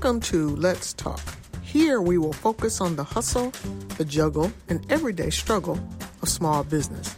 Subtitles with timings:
[0.00, 1.20] Welcome to Let's Talk.
[1.60, 3.50] Here we will focus on the hustle,
[3.96, 5.76] the juggle, and everyday struggle
[6.22, 7.16] of small business,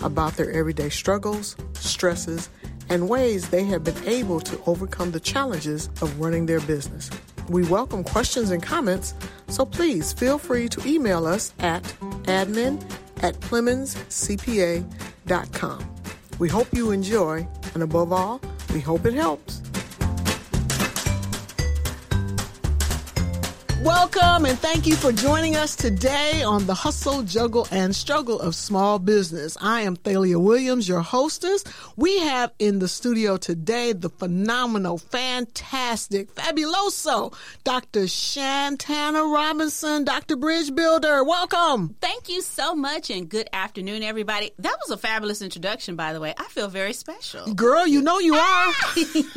[0.00, 2.50] about their everyday struggles, stresses,
[2.88, 7.10] and ways they have been able to overcome the challenges of running their business.
[7.48, 9.14] We welcome questions and comments,
[9.48, 11.82] so please feel free to email us at
[12.28, 12.80] admin
[13.24, 15.94] at PlemonsCPA.com.
[16.38, 18.40] We hope you enjoy, and above all,
[18.72, 19.62] we hope it helps.
[23.84, 28.54] Welcome and thank you for joining us today on the hustle, juggle, and struggle of
[28.54, 29.58] small business.
[29.60, 31.64] I am Thalia Williams, your hostess.
[31.94, 37.34] We have in the studio today the phenomenal, fantastic, fabuloso
[37.64, 38.04] Dr.
[38.04, 40.36] Shantana Robinson, Dr.
[40.36, 41.22] Bridge Builder.
[41.22, 41.94] Welcome.
[42.00, 44.52] Thank you so much and good afternoon, everybody.
[44.60, 46.32] That was a fabulous introduction, by the way.
[46.38, 47.52] I feel very special.
[47.52, 48.40] Girl, you know you are.
[48.40, 48.94] Ah!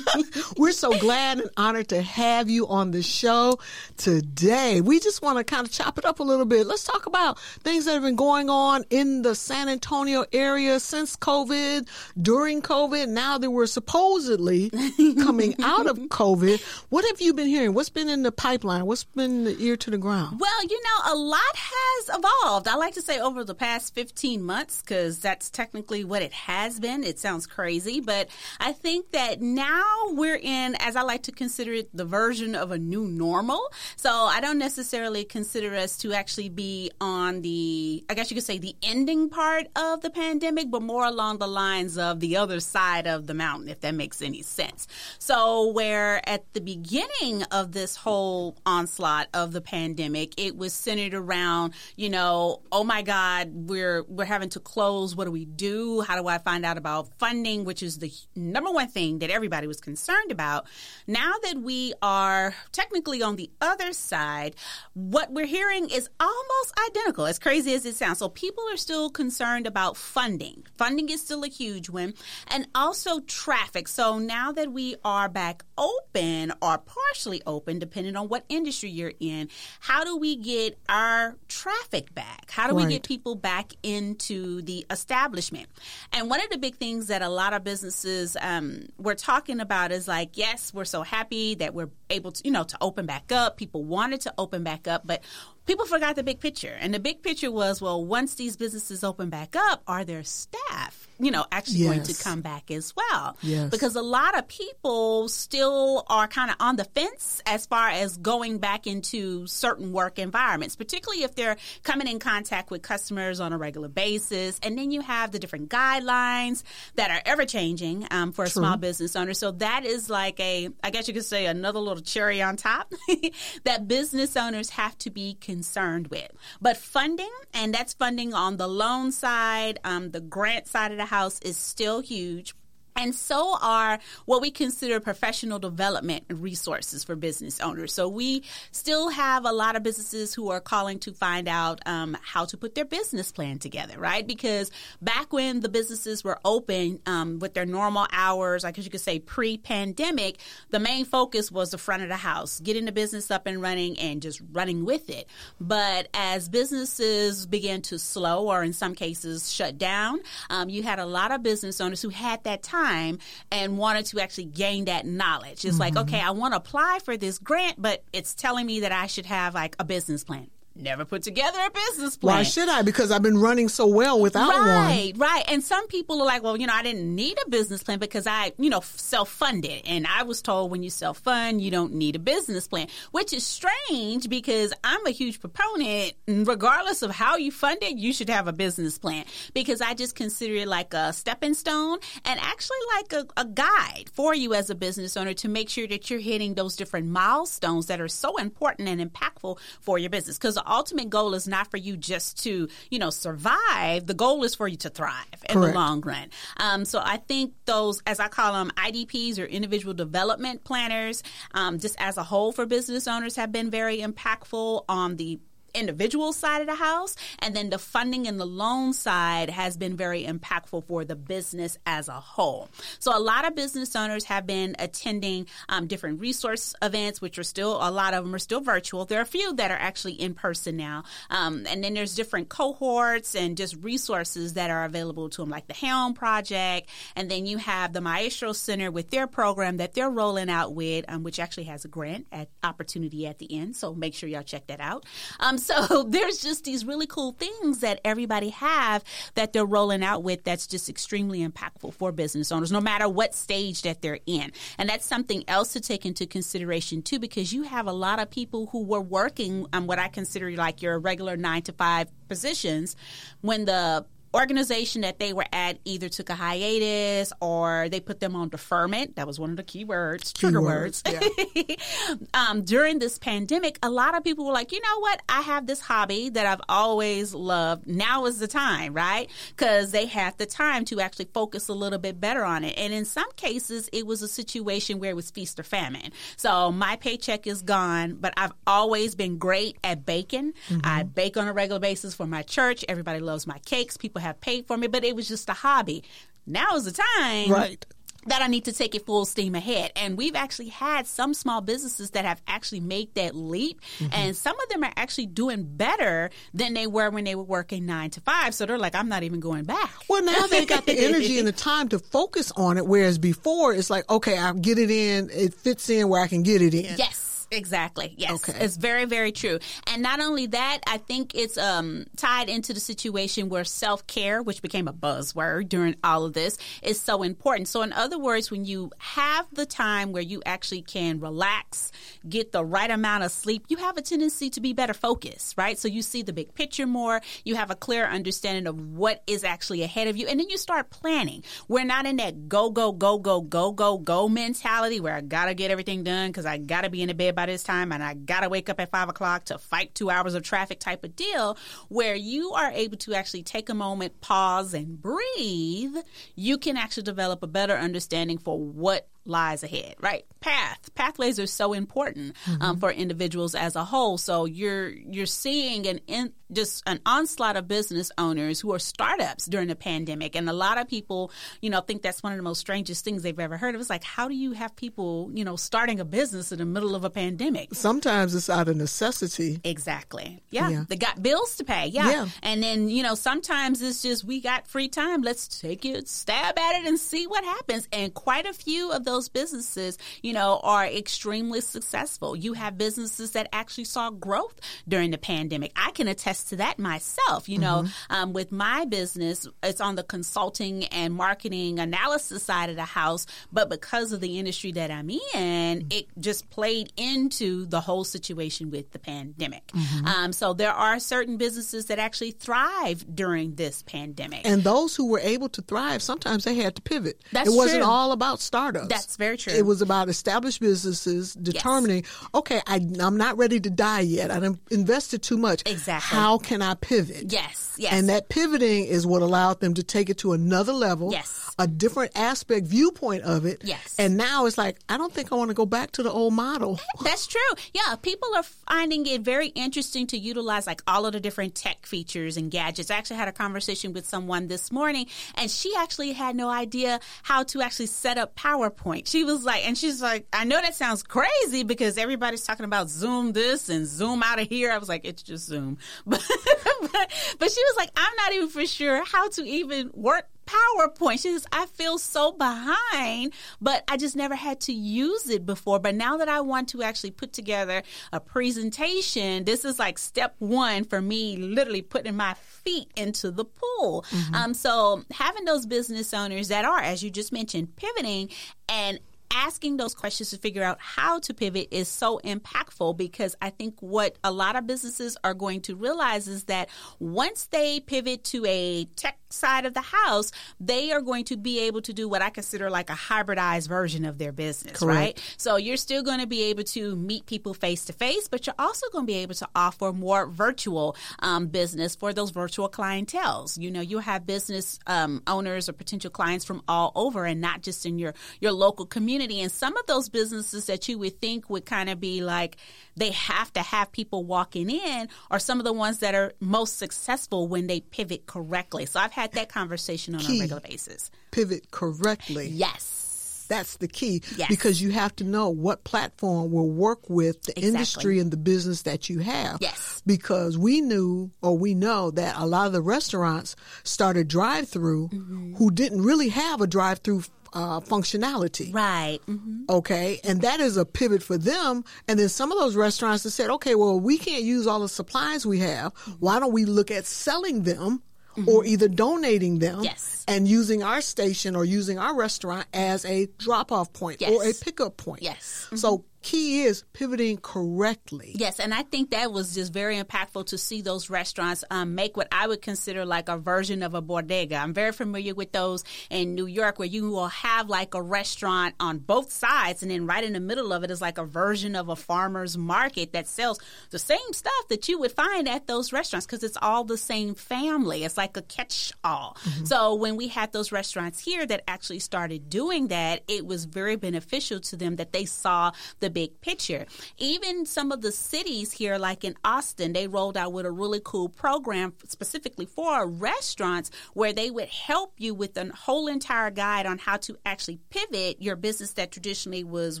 [0.56, 3.58] We're so glad and honored to have you on the show
[3.98, 4.80] today today.
[4.80, 6.66] We just want to kind of chop it up a little bit.
[6.66, 11.16] Let's talk about things that have been going on in the San Antonio area since
[11.16, 11.88] COVID,
[12.20, 14.70] during COVID, now that we're supposedly
[15.18, 16.60] coming out of COVID.
[16.90, 17.74] What have you been hearing?
[17.74, 18.86] What's been in the pipeline?
[18.86, 20.40] What's been the ear to the ground?
[20.40, 22.68] Well, you know, a lot has evolved.
[22.68, 26.78] I like to say over the past 15 months because that's technically what it has
[26.78, 27.04] been.
[27.04, 31.72] It sounds crazy, but I think that now we're in, as I like to consider
[31.72, 33.70] it, the version of a new normal.
[33.96, 38.44] So I don't necessarily consider us to actually be on the, I guess you could
[38.44, 42.60] say, the ending part of the pandemic, but more along the lines of the other
[42.60, 44.86] side of the mountain, if that makes any sense.
[45.18, 51.14] So, where at the beginning of this whole onslaught of the pandemic, it was centered
[51.14, 55.16] around, you know, oh my God, we're we're having to close.
[55.16, 56.00] What do we do?
[56.00, 57.64] How do I find out about funding?
[57.64, 60.66] Which is the number one thing that everybody was concerned about.
[61.06, 64.54] Now that we are technically on the other side side,
[64.94, 68.18] what we're hearing is almost identical, as crazy as it sounds.
[68.18, 70.66] So people are still concerned about funding.
[70.76, 72.12] Funding is still a huge one,
[72.48, 73.88] and also traffic.
[73.88, 79.12] So now that we are back open or partially open, depending on what industry you're
[79.20, 79.48] in,
[79.80, 82.50] how do we get our traffic back?
[82.50, 82.86] How do right.
[82.86, 85.68] we get people back into the establishment?
[86.12, 89.92] And one of the big things that a lot of businesses um, we're talking about
[89.92, 93.30] is like, yes, we're so happy that we're able to, you know, to open back
[93.30, 93.56] up.
[93.56, 95.22] People wanted to open back up, but
[95.66, 96.76] people forgot the big picture.
[96.80, 101.08] And the big picture was, well, once these businesses open back up, are there staff,
[101.20, 101.88] you know, actually yes.
[101.88, 103.36] going to come back as well?
[103.42, 103.70] Yes.
[103.70, 108.16] Because a lot of people still are kind of on the fence as far as
[108.16, 113.52] going back into certain work environments, particularly if they're coming in contact with customers on
[113.52, 114.58] a regular basis.
[114.62, 116.62] And then you have the different guidelines
[116.96, 118.62] that are ever changing um, for a True.
[118.62, 119.34] small business owner.
[119.34, 122.92] So that is like a, I guess you could say, another little cherry on top
[123.64, 126.30] that business owners have to be concerned with.
[126.60, 131.06] But funding, and that's funding on the loan side, um, the grant side of the
[131.10, 132.54] house is still huge.
[132.96, 137.92] And so are what we consider professional development resources for business owners.
[137.92, 138.42] So we
[138.72, 142.56] still have a lot of businesses who are calling to find out um, how to
[142.56, 144.26] put their business plan together, right?
[144.26, 144.70] Because
[145.00, 149.00] back when the businesses were open um, with their normal hours, I guess you could
[149.00, 150.38] say pre-pandemic,
[150.70, 153.98] the main focus was the front of the house, getting the business up and running
[153.98, 155.28] and just running with it.
[155.60, 160.20] But as businesses began to slow or in some cases shut down,
[160.50, 163.18] um, you had a lot of business owners who had that time time
[163.50, 165.64] and wanted to actually gain that knowledge.
[165.64, 165.78] It's mm-hmm.
[165.78, 169.06] like, okay, I want to apply for this grant, but it's telling me that I
[169.06, 170.50] should have like a business plan
[170.80, 172.36] never put together a business plan.
[172.36, 172.82] Why should I?
[172.82, 174.68] Because I've been running so well without right, one.
[174.68, 175.44] Right, right.
[175.48, 178.26] And some people are like, well, you know, I didn't need a business plan because
[178.26, 179.82] I, you know, self funded.
[179.86, 183.32] And I was told when you self fund, you don't need a business plan, which
[183.32, 186.14] is strange because I'm a huge proponent.
[186.26, 189.24] Regardless of how you fund it, you should have a business plan
[189.54, 194.10] because I just consider it like a stepping stone and actually like a, a guide
[194.12, 197.86] for you as a business owner to make sure that you're hitting those different milestones
[197.86, 200.38] that are so important and impactful for your business.
[200.38, 204.06] Because ultimate goal is not for you just to, you know, survive.
[204.06, 205.14] The goal is for you to thrive
[205.48, 205.74] in Correct.
[205.74, 206.30] the long run.
[206.58, 211.22] Um, so I think those, as I call them, IDPs or individual development planners,
[211.52, 215.40] um, just as a whole for business owners have been very impactful on the
[215.74, 219.96] individual side of the house and then the funding and the loan side has been
[219.96, 222.68] very impactful for the business as a whole.
[222.98, 227.44] So a lot of business owners have been attending um, different resource events which are
[227.44, 229.04] still a lot of them are still virtual.
[229.04, 231.04] There are a few that are actually in person now.
[231.30, 235.66] Um, and then there's different cohorts and just resources that are available to them like
[235.66, 236.88] the helm project.
[237.16, 241.04] And then you have the maestro center with their program that they're rolling out with
[241.08, 243.76] um, which actually has a grant at opportunity at the end.
[243.76, 245.04] So make sure y'all check that out.
[245.38, 249.04] Um, so there's just these really cool things that everybody have
[249.34, 253.34] that they're rolling out with that's just extremely impactful for business owners, no matter what
[253.34, 254.52] stage that they're in.
[254.78, 258.30] And that's something else to take into consideration too, because you have a lot of
[258.30, 262.96] people who were working on what I consider like your regular nine to five positions
[263.40, 264.04] when the
[264.34, 269.16] organization that they were at either took a hiatus or they put them on deferment.
[269.16, 271.02] That was one of the key words, trigger words.
[271.06, 271.74] Yeah.
[272.34, 275.20] um, during this pandemic, a lot of people were like, you know what?
[275.28, 277.86] I have this hobby that I've always loved.
[277.86, 279.28] Now is the time, right?
[279.50, 282.78] Because they had the time to actually focus a little bit better on it.
[282.78, 286.12] And in some cases, it was a situation where it was feast or famine.
[286.36, 290.52] So my paycheck is gone, but I've always been great at baking.
[290.68, 290.80] Mm-hmm.
[290.84, 292.84] I bake on a regular basis for my church.
[292.88, 293.96] Everybody loves my cakes.
[293.96, 296.04] People have paid for me, but it was just a hobby.
[296.46, 297.50] Now is the time.
[297.50, 297.84] Right
[298.26, 299.92] that I need to take it full steam ahead.
[299.96, 303.80] And we've actually had some small businesses that have actually made that leap.
[303.98, 304.12] Mm-hmm.
[304.12, 307.86] And some of them are actually doing better than they were when they were working
[307.86, 308.54] nine to five.
[308.54, 309.90] So they're like, I'm not even going back.
[310.08, 312.86] Well, now they've got the energy and the time to focus on it.
[312.86, 315.30] Whereas before it's like, okay, I'll get it in.
[315.30, 316.96] It fits in where I can get it in.
[316.98, 317.29] Yes.
[317.52, 318.14] Exactly.
[318.16, 318.48] Yes.
[318.48, 318.64] Okay.
[318.64, 319.58] It's very, very true.
[319.88, 324.40] And not only that, I think it's um, tied into the situation where self care,
[324.40, 327.66] which became a buzzword during all of this, is so important.
[327.66, 331.90] So, in other words, when you have the time where you actually can relax,
[332.28, 335.76] get the right amount of sleep, you have a tendency to be better focused, right?
[335.76, 339.42] So, you see the big picture more, you have a clear understanding of what is
[339.42, 341.42] actually ahead of you, and then you start planning.
[341.66, 345.46] We're not in that go, go, go, go, go, go, go mentality where I got
[345.46, 347.90] to get everything done because I got to be in the bed by this time
[347.90, 350.78] and I got to wake up at five o'clock to fight two hours of traffic
[350.78, 351.56] type of deal,
[351.88, 355.96] where you are able to actually take a moment, pause, and breathe,
[356.36, 360.24] you can actually develop a better understanding for what lies ahead, right?
[360.40, 362.62] Path pathways are so important um, mm-hmm.
[362.62, 364.18] um, for individuals as a whole.
[364.18, 369.46] So you're you're seeing an in, just an onslaught of business owners who are startups
[369.46, 371.30] during the pandemic, and a lot of people,
[371.60, 373.80] you know, think that's one of the most strangest things they've ever heard of.
[373.80, 376.94] It's like, how do you have people, you know, starting a business in the middle
[376.94, 377.74] of a pandemic?
[377.74, 379.60] Sometimes it's out of necessity.
[379.62, 380.42] Exactly.
[380.50, 380.84] Yeah, yeah.
[380.88, 381.88] they got bills to pay.
[381.88, 382.10] Yeah.
[382.10, 385.22] yeah, and then you know, sometimes it's just we got free time.
[385.22, 387.88] Let's take it, stab at it, and see what happens.
[387.92, 392.36] And quite a few of those businesses, you know, are extremely successful.
[392.36, 395.72] You have businesses that actually saw growth during the pandemic.
[395.74, 397.48] I can attest to that myself.
[397.48, 398.14] You know, mm-hmm.
[398.14, 403.26] um, with my business, it's on the consulting and marketing analysis side of the house,
[403.52, 408.70] but because of the industry that I'm in, it just played into the whole situation
[408.70, 409.66] with the pandemic.
[409.68, 410.06] Mm-hmm.
[410.06, 414.42] Um, so there are certain businesses that actually thrive during this pandemic.
[414.44, 417.20] And those who were able to thrive, sometimes they had to pivot.
[417.32, 417.90] That's it wasn't true.
[417.90, 418.88] all about startups.
[418.88, 419.52] That's very true.
[419.52, 422.28] It was about established businesses determining, yes.
[422.34, 424.30] okay, I, am not ready to die yet.
[424.30, 425.62] I've invested too much.
[425.66, 426.16] Exactly.
[426.16, 427.32] How can I pivot?
[427.32, 427.92] Yes, yes.
[427.92, 431.12] And that pivoting is what allowed them to take it to another level.
[431.12, 431.54] Yes.
[431.58, 433.62] A different aspect, viewpoint of it.
[433.64, 433.96] Yes.
[433.98, 436.34] And now it's like, I don't think I want to go back to the old
[436.34, 436.80] model.
[437.04, 437.40] That's true.
[437.74, 441.86] Yeah, people are finding it very interesting to utilize like all of the different tech
[441.86, 442.90] features and gadgets.
[442.90, 447.00] I actually had a conversation with someone this morning and she actually had no idea
[447.22, 448.89] how to actually set up PowerPoint.
[449.04, 452.88] She was like, and she's like, I know that sounds crazy because everybody's talking about
[452.88, 454.70] Zoom this and Zoom out of here.
[454.70, 455.78] I was like, it's just Zoom.
[456.06, 456.22] But,
[456.80, 461.22] but, but she was like, I'm not even for sure how to even work PowerPoint.
[461.22, 465.78] She says, I feel so behind, but I just never had to use it before.
[465.78, 470.34] But now that I want to actually put together a presentation, this is like step
[470.38, 474.04] one for me, literally putting my feet into the pool.
[474.10, 474.34] Mm-hmm.
[474.34, 478.30] Um, so having those business owners that are, as you just mentioned, pivoting
[478.68, 478.98] and
[479.32, 483.76] asking those questions to figure out how to pivot is so impactful because I think
[483.80, 486.68] what a lot of businesses are going to realize is that
[486.98, 491.60] once they pivot to a tech side of the house, they are going to be
[491.60, 494.98] able to do what I consider like a hybridized version of their business, Correct.
[494.98, 495.34] right?
[495.36, 498.54] So you're still going to be able to meet people face to face, but you're
[498.58, 503.56] also going to be able to offer more virtual um, business for those virtual clientels.
[503.58, 507.62] You know, you have business um, owners or potential clients from all over, and not
[507.62, 509.19] just in your your local community.
[509.20, 512.56] And some of those businesses that you would think would kind of be like
[512.96, 516.78] they have to have people walking in are some of the ones that are most
[516.78, 518.86] successful when they pivot correctly.
[518.86, 520.38] So I've had that conversation on Key.
[520.38, 521.10] a regular basis.
[521.32, 522.48] Pivot correctly.
[522.48, 523.46] Yes.
[523.48, 524.48] That's the key Yes.
[524.48, 527.68] because you have to know what platform will work with the Exactly.
[527.68, 529.58] industry and the business that you have.
[529.60, 530.02] Yes.
[530.06, 535.08] Because we knew or we know that a lot of the restaurants started drive through
[535.08, 535.56] Mm-hmm.
[535.56, 538.72] who didn't really have a drive through uh, functionality.
[538.74, 539.18] Right.
[539.26, 540.20] hmm Okay.
[540.24, 541.84] And that is a pivot for them.
[542.08, 544.88] And then some of those restaurants that said, okay, well, we can't use all the
[544.88, 545.92] supplies we have.
[546.18, 548.02] Why don't we look at selling them
[548.46, 549.84] or either donating them Mm-hmm.
[549.84, 550.24] Yes.
[550.28, 554.52] and using our station or using our restaurant as a drop off point or a
[554.54, 555.22] pickup point?
[555.22, 555.68] Yes.
[555.74, 558.32] So key is pivoting correctly.
[558.34, 562.16] Yes, and I think that was just very impactful to see those restaurants um, make
[562.16, 564.56] what I would consider like a version of a bodega.
[564.56, 568.74] I'm very familiar with those in New York where you will have like a restaurant
[568.80, 571.74] on both sides, and then right in the middle of it is like a version
[571.74, 573.58] of a farmer's market that sells
[573.90, 577.34] the same stuff that you would find at those restaurants because it's all the same
[577.34, 578.04] family.
[578.04, 579.36] It's like a catch all.
[579.64, 583.96] So when we had those restaurants here that actually started doing that, it was very
[583.96, 586.86] beneficial to them that they saw the big picture.
[587.18, 591.00] Even some of the cities here, like in Austin, they rolled out with a really
[591.02, 596.86] cool program specifically for restaurants where they would help you with a whole entire guide
[596.86, 600.00] on how to actually pivot your business that traditionally was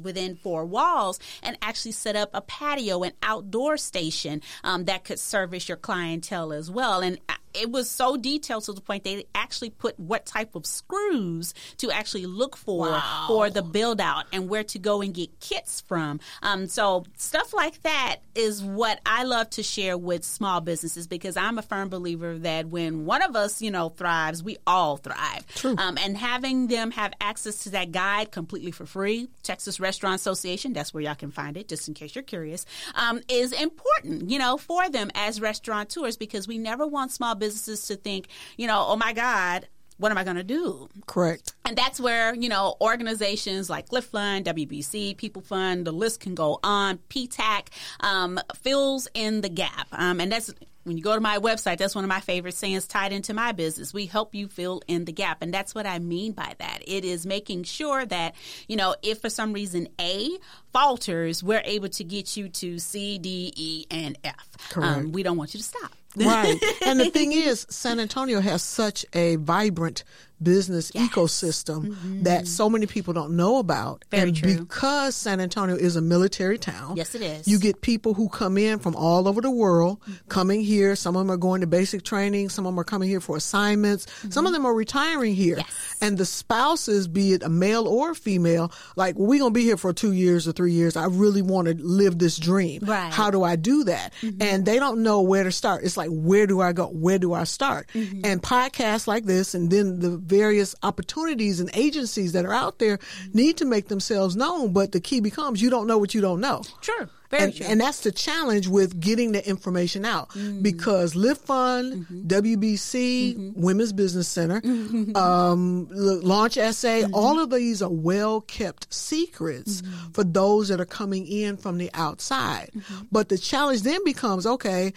[0.00, 5.18] within four walls and actually set up a patio and outdoor station um, that could
[5.18, 7.00] service your clientele as well.
[7.00, 10.66] And I- it was so detailed to the point they actually put what type of
[10.66, 15.40] screws to actually look for for the build out and where to go and get
[15.40, 16.20] kits from.
[16.42, 21.36] Um, so stuff like that is what I love to share with small businesses because
[21.36, 25.46] I'm a firm believer that when one of us, you know, thrives, we all thrive.
[25.54, 25.74] True.
[25.76, 30.72] Um, and having them have access to that guide completely for free, Texas Restaurant Association,
[30.72, 34.38] that's where y'all can find it, just in case you're curious, um, is important, you
[34.38, 38.84] know, for them as restaurateurs because we never want small businesses to think, you know,
[38.86, 39.66] oh my God,
[40.00, 40.88] what am I going to do?
[41.06, 41.52] Correct.
[41.64, 46.34] And that's where, you know, organizations like Lift Fund, WBC, People Fund, the list can
[46.34, 46.98] go on.
[47.10, 47.66] PTAC
[48.00, 49.88] um, fills in the gap.
[49.92, 50.52] Um, and that's
[50.84, 53.52] when you go to my website, that's one of my favorite sayings tied into my
[53.52, 53.92] business.
[53.92, 55.42] We help you fill in the gap.
[55.42, 56.78] And that's what I mean by that.
[56.86, 58.34] It is making sure that,
[58.68, 60.30] you know, if for some reason A
[60.72, 64.48] falters, we're able to get you to C, D, E, and F.
[64.70, 64.96] Correct.
[64.96, 65.92] Um, we don't want you to stop.
[66.16, 66.58] Right.
[66.84, 70.04] and the thing is, San Antonio has such a vibrant
[70.42, 72.22] business ecosystem mm-hmm.
[72.22, 74.04] that so many people don't know about.
[74.10, 74.58] Very and true.
[74.58, 77.46] because San Antonio is a military town, Yes, it is.
[77.46, 80.28] You get people who come in from all over the world mm-hmm.
[80.28, 80.96] coming here.
[80.96, 82.48] Some of them are going to basic training.
[82.48, 84.06] Some of them are coming here for assignments.
[84.06, 84.30] Mm-hmm.
[84.30, 85.58] Some of them are retiring here.
[85.58, 85.96] Yes.
[86.00, 89.58] And the spouses, be it a male or a female, like, well, we're going to
[89.58, 90.96] be here for two years or three years.
[90.96, 92.82] I really want to live this dream.
[92.84, 93.12] Right.
[93.12, 94.12] How do I do that?
[94.40, 95.84] And they don't know where to start.
[95.84, 96.86] It's like, where do I go?
[96.86, 97.88] Where do I start?
[97.94, 102.98] And podcasts like this and then the various opportunities and agencies that are out there
[103.34, 104.72] need to make themselves known.
[104.72, 106.62] But the key becomes you don't know what you don't know.
[106.80, 107.08] True.
[107.30, 107.66] Very And, true.
[107.66, 110.62] and that's the challenge with getting the information out mm.
[110.64, 112.26] because Lift Fund, mm-hmm.
[112.26, 113.62] WBC, mm-hmm.
[113.62, 115.16] Women's Business Center, mm-hmm.
[115.16, 119.82] um, Launch SA, all of these are well kept secrets
[120.12, 122.70] for those that are coming in from the outside.
[123.12, 124.92] But the challenge then becomes okay,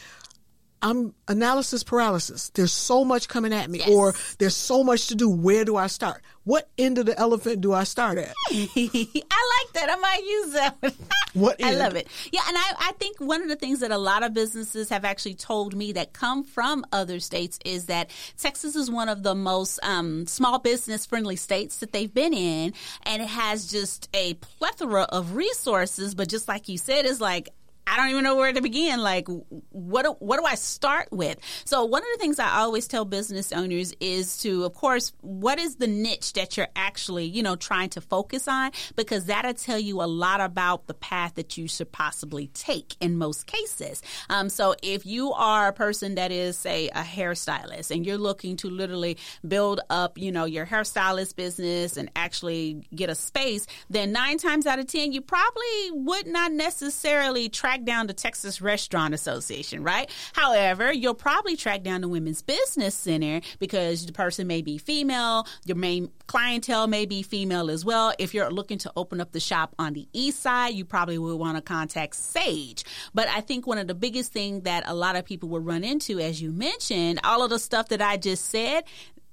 [0.84, 2.50] I'm analysis paralysis.
[2.50, 3.90] There's so much coming at me, Yes.
[3.90, 5.30] or there's so much to do.
[5.30, 6.22] Where do I start?
[6.44, 8.34] What end of the elephant do I start at?
[8.52, 9.90] I like that.
[9.90, 10.94] I might use that.
[11.34, 12.08] What I love it.
[12.32, 15.04] Yeah, and I, I think one of the things that a lot of businesses have
[15.04, 19.34] actually told me that come from other states is that Texas is one of the
[19.34, 24.36] most um, small business friendly states that they've been in, and it has just a
[24.36, 26.14] plethora of resources.
[26.14, 27.50] But just like you said, it's like
[27.86, 29.02] I don't even know where to begin.
[29.02, 29.28] Like,
[29.70, 31.38] what do, what do I start with?
[31.66, 35.60] So, one of the things I always tell business owners is to, of course, what
[35.60, 38.72] is the niche that you're actually, you know, trying to focus on?
[38.96, 43.18] Because that'll tell you a lot about the path that you should possibly take in
[43.18, 44.02] most cases.
[44.30, 48.56] Um, so, if you are a person that is, say, a hairstylist and you're looking
[48.58, 54.14] to literally build up, you know, your hairstylist business and actually get a space, then
[54.14, 58.62] nine times out of ten, you probably would not necessarily track track down the Texas
[58.62, 60.10] Restaurant Association, right?
[60.34, 65.48] However, you'll probably track down the Women's Business Center because the person may be female,
[65.66, 68.14] your main clientele may be female as well.
[68.20, 71.40] If you're looking to open up the shop on the east side, you probably will
[71.40, 72.86] want to contact Sage.
[73.14, 75.84] But I think one of the biggest things that a lot of people will run
[75.84, 78.84] into, as you mentioned, all of the stuff that I just said,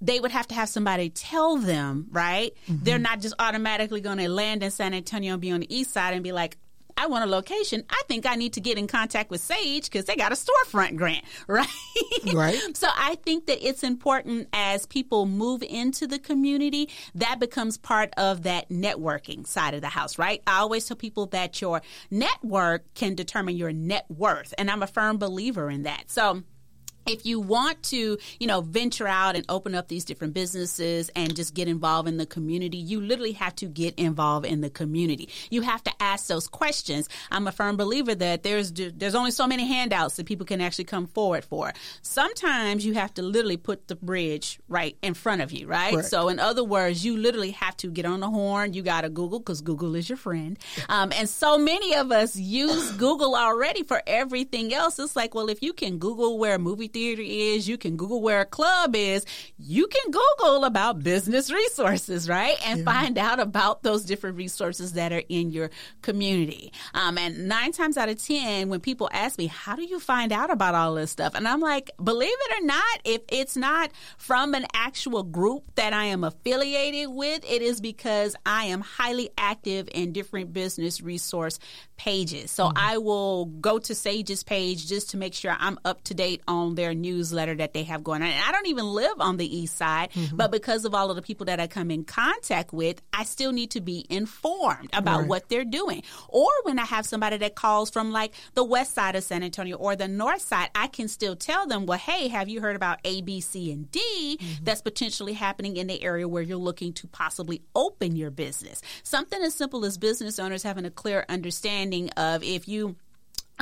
[0.01, 2.55] they would have to have somebody tell them, right?
[2.67, 2.85] Mm-hmm.
[2.85, 5.93] They're not just automatically going to land in San Antonio and be on the east
[5.93, 6.57] side and be like,
[6.97, 7.85] I want a location.
[7.89, 10.97] I think I need to get in contact with Sage because they got a storefront
[10.97, 11.67] grant, right?
[12.33, 12.77] Right.
[12.77, 18.13] so I think that it's important as people move into the community, that becomes part
[18.17, 20.43] of that networking side of the house, right?
[20.47, 24.55] I always tell people that your network can determine your net worth.
[24.59, 26.11] And I'm a firm believer in that.
[26.11, 26.43] So,
[27.07, 31.35] if you want to, you know, venture out and open up these different businesses and
[31.35, 35.29] just get involved in the community, you literally have to get involved in the community.
[35.51, 37.09] You have to ask those questions.
[37.31, 40.85] I'm a firm believer that there's there's only so many handouts that people can actually
[40.85, 41.73] come forward for.
[42.03, 45.93] Sometimes you have to literally put the bridge right in front of you, right?
[45.93, 46.09] Correct.
[46.09, 48.73] So in other words, you literally have to get on the horn.
[48.73, 50.59] You got to Google because Google is your friend.
[50.89, 54.99] Um, and so many of us use Google already for everything else.
[54.99, 58.21] It's like, well, if you can Google where a movie theater is, you can Google
[58.21, 59.25] where a club is,
[59.59, 62.57] you can Google about business resources, right?
[62.67, 62.85] And yeah.
[62.85, 65.71] find out about those different resources that are in your
[66.03, 66.73] community.
[66.95, 70.33] Um, and nine times out of 10, when people ask me, how do you find
[70.33, 71.35] out about all this stuff?
[71.35, 75.93] And I'm like, believe it or not, if it's not from an actual group that
[75.93, 81.59] I am affiliated with, it is because I am highly active in different business resource
[82.01, 82.51] pages.
[82.51, 82.79] So mm-hmm.
[82.79, 86.75] I will go to Sage's page just to make sure I'm up to date on
[86.75, 88.29] their newsletter that they have going on.
[88.29, 90.35] And I don't even live on the east side, mm-hmm.
[90.35, 93.53] but because of all of the people that I come in contact with, I still
[93.53, 95.29] need to be informed about right.
[95.29, 96.03] what they're doing.
[96.29, 99.77] Or when I have somebody that calls from like the west side of San Antonio
[99.77, 103.01] or the north side, I can still tell them, well, hey, have you heard about
[103.05, 104.65] A, B, C, and D mm-hmm.
[104.65, 108.81] that's potentially happening in the area where you're looking to possibly open your business?
[109.03, 112.97] Something as simple as business owners having a clear understanding understanding of if you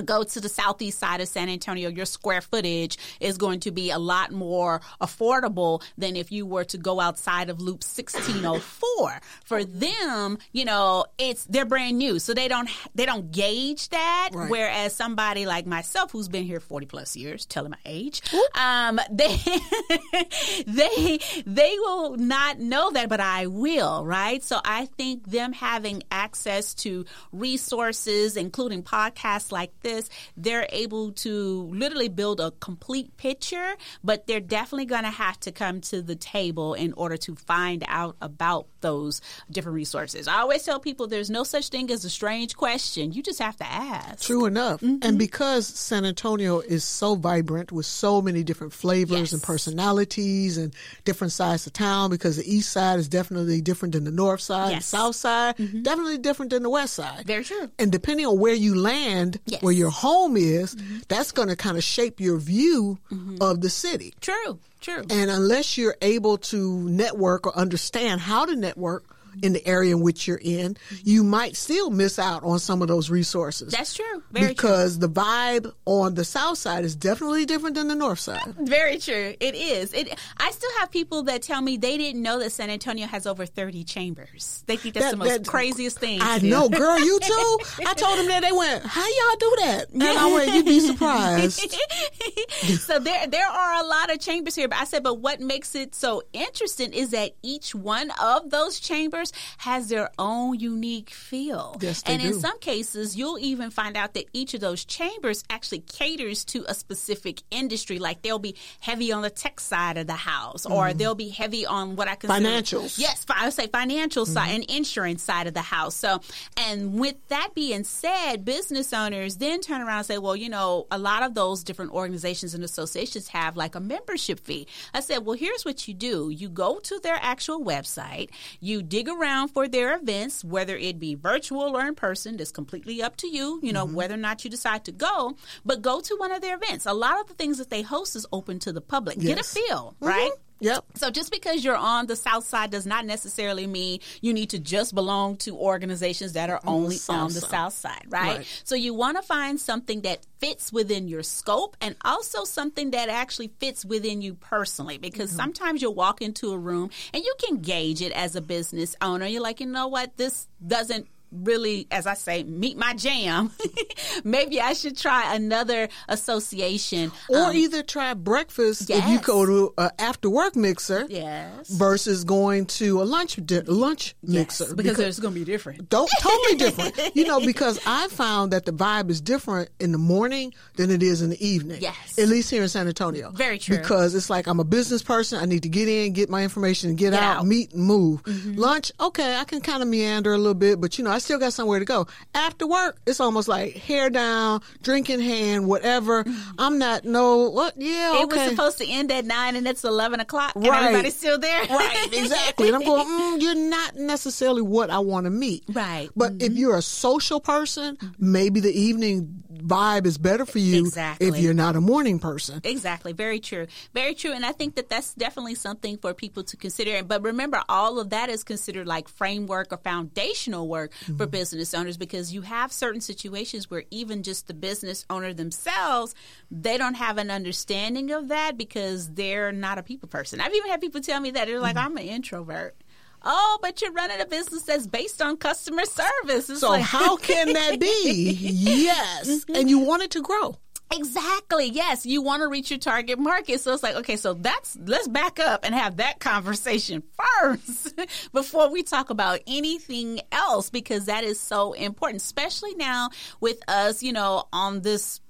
[0.02, 3.90] go to the southeast side of San Antonio, your square footage is going to be
[3.90, 9.21] a lot more affordable than if you were to go outside of Loop 1604.
[9.45, 14.31] For them, you know, it's they're brand new, so they don't they don't gauge that.
[14.33, 14.50] Right.
[14.50, 18.23] Whereas somebody like myself, who's been here 40 plus years, telling my age,
[18.55, 19.37] um, they
[20.67, 24.43] they they will not know that, but I will, right?
[24.43, 31.12] So I think them having access to resources, including podcasts like this this, they're able
[31.12, 36.02] to literally build a complete picture, but they're definitely going to have to come to
[36.02, 40.28] the table in order to find out about those different resources.
[40.28, 43.12] I always tell people there's no such thing as a strange question.
[43.12, 44.25] You just have to ask.
[44.25, 44.80] True enough.
[44.80, 44.99] Mm-hmm.
[45.02, 49.32] And because San Antonio is so vibrant with so many different flavors yes.
[49.32, 54.04] and personalities and different sides of town, because the east side is definitely different than
[54.04, 54.91] the north side, yes.
[54.91, 55.82] the south side, mm-hmm.
[55.82, 57.26] definitely different than the west side.
[57.26, 57.71] Very true.
[57.78, 59.63] And depending on where you land, yes.
[59.63, 60.99] where your home is, mm-hmm.
[61.08, 63.36] that's going to kind of shape your view mm-hmm.
[63.41, 64.12] of the city.
[64.21, 65.04] True, true.
[65.08, 69.04] And unless you're able to network or understand how to network,
[69.43, 70.97] in the area in which you're in, mm-hmm.
[71.04, 73.73] you might still miss out on some of those resources.
[73.73, 74.23] That's true.
[74.30, 75.06] Very because true.
[75.06, 78.54] the vibe on the south side is definitely different than the north side.
[78.60, 79.34] Very true.
[79.41, 79.93] It is.
[79.93, 80.19] It.
[80.38, 83.47] I still have people that tell me they didn't know that San Antonio has over
[83.47, 84.64] 30 chambers.
[84.67, 86.21] They think that's that, the most that, craziest thing.
[86.23, 86.99] I know, girl.
[86.99, 87.58] You too.
[87.86, 90.80] I told them that they went, "How y'all do that?" And I went, "You'd be
[90.80, 91.60] surprised."
[92.80, 94.69] so there, there are a lot of chambers here.
[94.69, 98.80] But I said, but what makes it so interesting is that each one of those
[98.80, 99.18] chambers
[99.59, 101.76] has their own unique feel.
[101.81, 102.28] Yes, and do.
[102.28, 106.65] in some cases, you'll even find out that each of those chambers actually caters to
[106.69, 107.99] a specific industry.
[107.99, 110.99] Like they'll be heavy on the tech side of the house, or mm-hmm.
[110.99, 112.99] they'll be heavy on what I consider financials.
[112.99, 114.35] Yes, I would say financial mm-hmm.
[114.35, 115.95] side and insurance side of the house.
[115.95, 116.21] So,
[116.57, 120.87] and with that being said, business owners then turn around and say, well, you know,
[120.91, 124.67] a lot of those different organizations and associations have like a membership fee.
[124.95, 129.07] I said, well, here's what you do: you go to their actual website, you dig
[129.08, 132.36] around for their events, whether it be virtual or in person.
[132.36, 133.94] That's completely up to you, you know, mm-hmm.
[133.94, 136.86] whether or not you decide to go, but go to one of their events.
[136.86, 139.16] A lot of the things that they host is open to the public.
[139.18, 139.26] Yes.
[139.26, 140.06] Get a feel, mm-hmm.
[140.06, 140.30] right?
[140.60, 140.84] Yep.
[140.94, 144.58] So just because you're on the south side does not necessarily mean you need to
[144.58, 148.38] just belong to organizations that are only on the, on the south side, right?
[148.38, 148.62] right?
[148.64, 153.08] So you want to find something that fits within your scope and also something that
[153.08, 155.40] actually fits within you personally because mm-hmm.
[155.40, 159.26] sometimes you'll walk into a room and you can gauge it as a business owner.
[159.26, 160.16] You're like, "You know what?
[160.16, 163.50] This doesn't really, as I say, meet my jam,
[164.25, 167.10] maybe I should try another association.
[167.28, 171.69] Or Um, either try breakfast if you go to an after work mixer yes.
[171.69, 174.75] versus going to a lunch di- lunch Yes, mixer.
[174.75, 175.88] because, it's going to be different.
[175.88, 176.99] don't totally different.
[177.14, 181.02] You know, because I found that the vibe is different in the morning than it
[181.02, 181.78] is in the evening.
[181.80, 182.19] Yes.
[182.19, 183.30] At least here in San Antonio.
[183.30, 183.76] Very true.
[183.78, 185.41] Because it's like I'm a business person.
[185.41, 187.47] I need to get in, get my information, get, Get out, out.
[187.47, 188.21] meet and move.
[188.56, 191.39] Lunch, okay, I can kind of meander a little bit, but you know, I still
[191.39, 192.07] got somewhere to go.
[192.35, 196.25] After work, it's almost like hair down, drink in hand, whatever.
[196.59, 200.21] I'm not no what yeah, It was supposed to end at nine, and it's eleven
[200.21, 200.85] o'clock, and Right.
[200.85, 201.63] everybody's still there.
[201.65, 202.69] Right, exactly.
[202.69, 203.07] And I'm going,
[203.39, 205.65] mm, you're not necessarily what I want to meet.
[205.73, 206.09] Right.
[206.17, 211.26] But if you're a social person, maybe the evening vibe is better for you Exactly.
[211.26, 212.61] if you're not a morning person.
[212.65, 213.13] Exactly.
[213.13, 213.67] Very true.
[213.93, 214.33] Very true.
[214.33, 217.02] And I think that that's definitely something for people to consider.
[217.02, 221.97] But remember, all of that is considered like framework or foundational work for business owners
[221.97, 226.14] because you have certain situations where even just the business owner themselves,
[226.50, 230.40] they don't have an understanding of that because they're not a people person.
[230.40, 232.76] I've even had people tell me that they're like, I'm an introvert.
[233.23, 236.49] Oh, but you're running a business that's based on customer service.
[236.50, 238.36] It's So like- how can that be?
[238.40, 239.44] yes.
[239.52, 240.56] And you want it to grow.
[240.91, 241.67] Exactly.
[241.67, 243.61] Yes, you want to reach your target market.
[243.61, 247.03] So it's like, okay, so that's let's back up and have that conversation
[247.41, 247.95] first
[248.33, 254.03] before we talk about anything else because that is so important, especially now with us,
[254.03, 255.21] you know, on this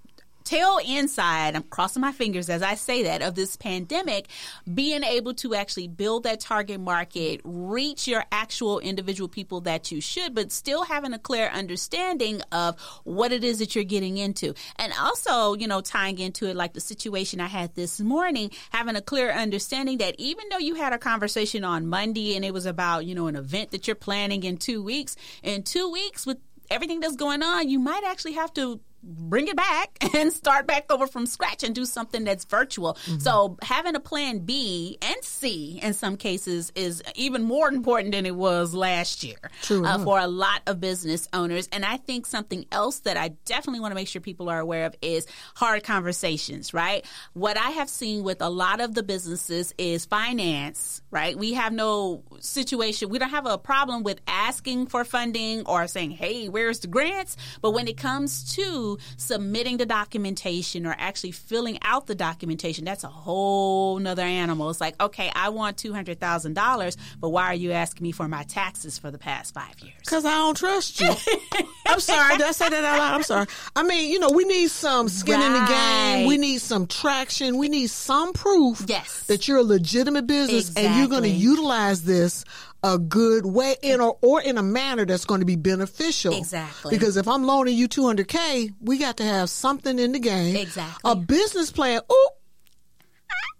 [0.48, 4.28] tail end side, I'm crossing my fingers as I say that, of this pandemic,
[4.72, 10.00] being able to actually build that target market, reach your actual individual people that you
[10.00, 14.54] should, but still having a clear understanding of what it is that you're getting into.
[14.76, 18.96] And also, you know, tying into it like the situation I had this morning, having
[18.96, 22.64] a clear understanding that even though you had a conversation on Monday and it was
[22.64, 26.38] about, you know, an event that you're planning in two weeks, in two weeks with
[26.70, 30.92] everything that's going on, you might actually have to bring it back and start back
[30.92, 32.94] over from scratch and do something that's virtual.
[32.94, 33.18] Mm-hmm.
[33.18, 38.26] So having a plan B and C in some cases is even more important than
[38.26, 41.68] it was last year True uh, for a lot of business owners.
[41.72, 44.86] And I think something else that I definitely want to make sure people are aware
[44.86, 47.04] of is hard conversations, right?
[47.32, 51.36] What I have seen with a lot of the businesses is finance, right?
[51.36, 56.10] We have no situation, we don't have a problem with asking for funding or saying,
[56.10, 57.36] hey, where's the grants?
[57.62, 63.04] But when it comes to submitting the documentation or actually filling out the documentation, that's
[63.04, 64.70] a whole nother animal.
[64.70, 68.98] It's like, okay, I want $200,000, but why are you asking me for my taxes
[68.98, 69.94] for the past five years?
[70.00, 71.10] Because I don't trust you.
[71.86, 72.36] I'm sorry.
[72.36, 73.14] Did I say that out loud?
[73.14, 73.46] I'm sorry.
[73.74, 76.26] I mean, you know, we need some skin in the game.
[76.26, 77.56] We need some traction.
[77.58, 79.24] We need some proof Yes.
[79.24, 82.44] that you're a legitimate business and you're going to utilize this
[82.82, 86.36] a good way in or, or in a manner that's going to be beneficial.
[86.36, 86.96] Exactly.
[86.96, 90.56] Because if I'm loaning you 200K, we got to have something in the game.
[90.56, 91.10] Exactly.
[91.10, 92.00] A business plan.
[92.10, 92.28] Ooh,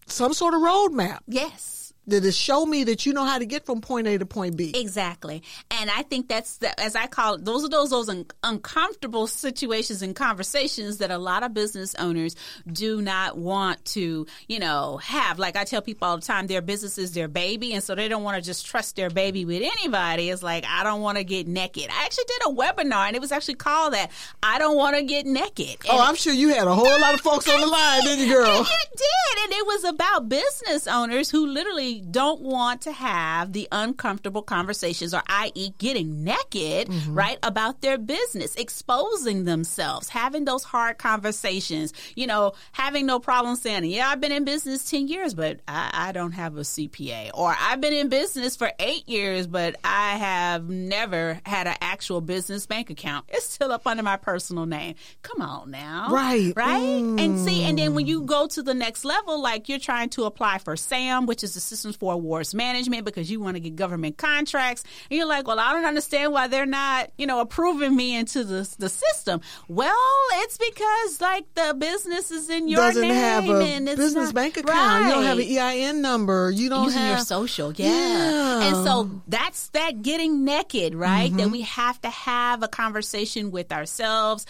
[0.07, 1.78] some sort of roadmap Yes.
[2.09, 4.57] That is show me that you know how to get from point A to point
[4.57, 4.73] B.
[4.75, 5.43] Exactly.
[5.71, 9.27] And I think that's, the, as I call it, those are those, those un- uncomfortable
[9.27, 12.35] situations and conversations that a lot of business owners
[12.71, 15.39] do not want to, you know, have.
[15.39, 17.73] Like I tell people all the time, their business is their baby.
[17.75, 20.31] And so they don't want to just trust their baby with anybody.
[20.31, 21.89] It's like, I don't want to get naked.
[21.91, 24.11] I actually did a webinar and it was actually called that.
[24.43, 25.77] I don't want to get naked.
[25.87, 28.03] Oh, and Oh, I'm sure you had a whole lot of folks on the line,
[28.03, 28.59] didn't you, girl?
[28.59, 29.43] You did.
[29.45, 35.13] And it was about business owners who literally don't want to have the uncomfortable conversations,
[35.15, 37.15] or i.e., getting naked, Mm-hmm.
[37.15, 43.57] right, about their business, exposing themselves, having those hard conversations, you know, having no problem
[43.57, 47.31] saying, yeah, I've been in business 10 years, but I, I don't have a CPA.
[47.35, 52.21] Or I've been in business for eight years, but I have never had an actual
[52.21, 53.27] business bank account.
[53.29, 54.95] It's still up under my personal name.
[55.23, 56.09] Come on now.
[56.11, 56.53] Right.
[56.57, 57.03] Right?
[57.19, 58.09] And see, and then when Mm.
[58.09, 61.55] you go to the next level, like you're trying to apply for SAM, which is
[61.55, 65.47] the Systems for Awards Management, because you want to get government contracts, and you're like,
[65.47, 69.41] well, I don't understand why they're not, you know, approving me into the the system.
[69.69, 69.95] Well,
[70.35, 74.27] it's because like the business is in your doesn't name have a and it's business
[74.27, 75.05] not- bank account.
[75.05, 76.51] You don't have an EIN number.
[76.51, 77.89] You don't using have your social, yeah.
[77.89, 78.69] Yeah.
[78.69, 81.29] And so that's that getting naked, right?
[81.29, 81.37] Mm-hmm.
[81.39, 84.47] That we have to have a conversation with ourselves.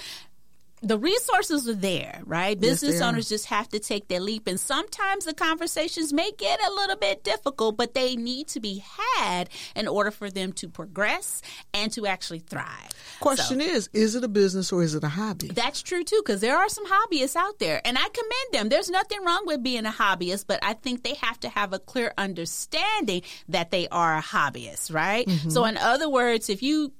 [0.82, 2.58] The resources are there, right?
[2.58, 4.46] Business owners just have to take their leap.
[4.46, 8.84] And sometimes the conversations may get a little bit difficult, but they need to be
[9.16, 11.42] had in order for them to progress
[11.74, 12.90] and to actually thrive.
[13.20, 15.48] Question is, is it a business or is it a hobby?
[15.48, 18.68] That's true too, because there are some hobbyists out there, and I commend them.
[18.68, 21.78] There's nothing wrong with being a hobbyist, but I think they have to have a
[21.78, 25.26] clear understanding that they are a hobbyist, right?
[25.26, 25.50] Mm-hmm.
[25.50, 26.92] So, in other words, if you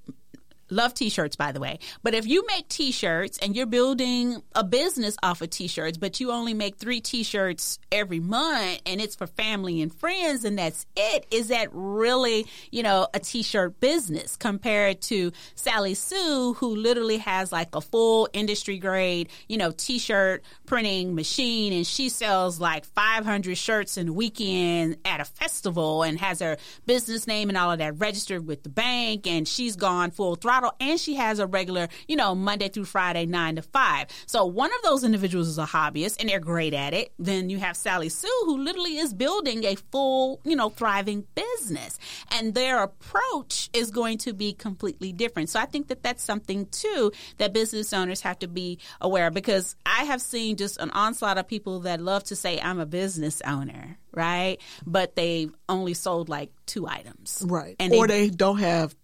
[0.71, 1.79] love t-shirts by the way.
[2.03, 6.31] But if you make t-shirts and you're building a business off of t-shirts but you
[6.33, 11.27] only make three t-shirts every month and it's for family and friends and that's it
[11.31, 17.53] is that really you know a t-shirt business compared to sally sue who literally has
[17.53, 23.57] like a full industry grade you know t-shirt printing machine and she sells like 500
[23.57, 27.79] shirts in a weekend at a festival and has her business name and all of
[27.79, 31.89] that registered with the bank and she's gone full throttle and she has a regular,
[32.07, 34.09] you know, Monday through Friday, nine to five.
[34.27, 37.13] So one of those individuals is a hobbyist and they're great at it.
[37.19, 41.99] Then you have Sally Sue, who literally is building a full, you know, thriving business.
[42.31, 45.51] And their approach is going to be completely different.
[45.51, 49.35] So I think that that's something too that business owners have to be aware of
[49.35, 52.87] because I have seen just an onslaught of people that love to say, I'm a
[52.87, 54.59] business owner right?
[54.87, 57.43] But they've only sold like two items.
[57.47, 57.77] Right.
[57.79, 58.95] And or they, they don't have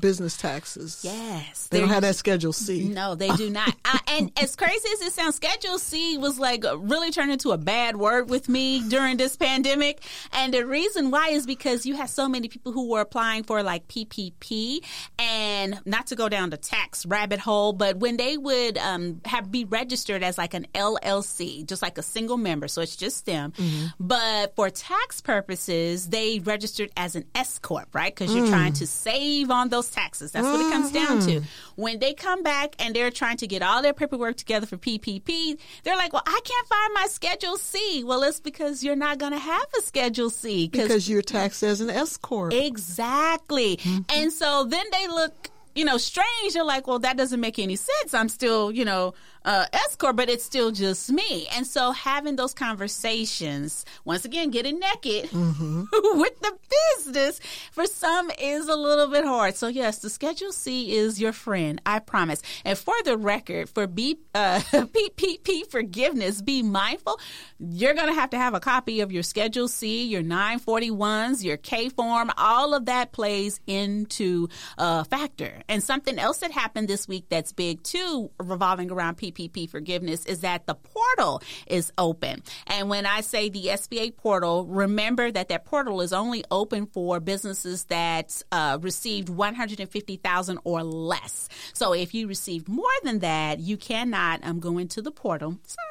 [0.00, 1.00] business taxes.
[1.02, 1.68] Yes.
[1.68, 2.88] They don't have that Schedule C.
[2.88, 3.74] No, they do not.
[3.84, 7.58] I, and as crazy as it sounds, Schedule C was like really turned into a
[7.58, 10.02] bad word with me during this pandemic.
[10.32, 13.62] And the reason why is because you have so many people who were applying for
[13.62, 14.84] like PPP
[15.18, 19.50] and not to go down the tax rabbit hole, but when they would um, have
[19.50, 22.68] be registered as like an LLC, just like a single member.
[22.68, 23.52] So it's just them.
[23.52, 23.86] Mm-hmm.
[24.00, 28.14] But for tax purposes, they registered as an S Corp, right?
[28.14, 28.50] Because you're mm.
[28.50, 30.32] trying to save on those taxes.
[30.32, 30.56] That's mm-hmm.
[30.56, 31.40] what it comes down to.
[31.40, 31.82] Mm-hmm.
[31.82, 35.58] When they come back and they're trying to get all their paperwork together for PPP,
[35.84, 38.04] they're like, well, I can't find my Schedule C.
[38.04, 40.68] Well, it's because you're not going to have a Schedule C.
[40.68, 42.52] Because you're taxed as an S Corp.
[42.52, 43.76] Exactly.
[43.76, 44.00] Mm-hmm.
[44.10, 46.54] And so then they look you know, strange.
[46.54, 48.14] You're like, well, that doesn't make any sense.
[48.14, 51.46] I'm still, you know, uh, S Corp, but it's still just me.
[51.54, 55.84] And so having those conversations, once again, getting naked mm-hmm.
[56.18, 56.56] with the
[56.96, 57.40] business
[57.72, 59.56] for some is a little bit hard.
[59.56, 61.80] So yes, the Schedule C is your friend.
[61.84, 62.42] I promise.
[62.64, 67.18] And for the record, for B, uh, PPP forgiveness, be mindful.
[67.58, 71.56] You're going to have to have a copy of your Schedule C, your 941s, your
[71.56, 72.30] K form.
[72.36, 75.62] All of that plays into a uh, factor.
[75.68, 80.26] And something else that happened this week that's big too, revolving around PPP PPP forgiveness
[80.26, 82.42] is that the portal is open.
[82.66, 87.20] And when I say the SBA portal, remember that that portal is only open for
[87.20, 91.48] businesses that uh, received 150,000 or less.
[91.72, 95.58] So if you received more than that, you cannot um, go into the portal.
[95.64, 95.88] Sorry.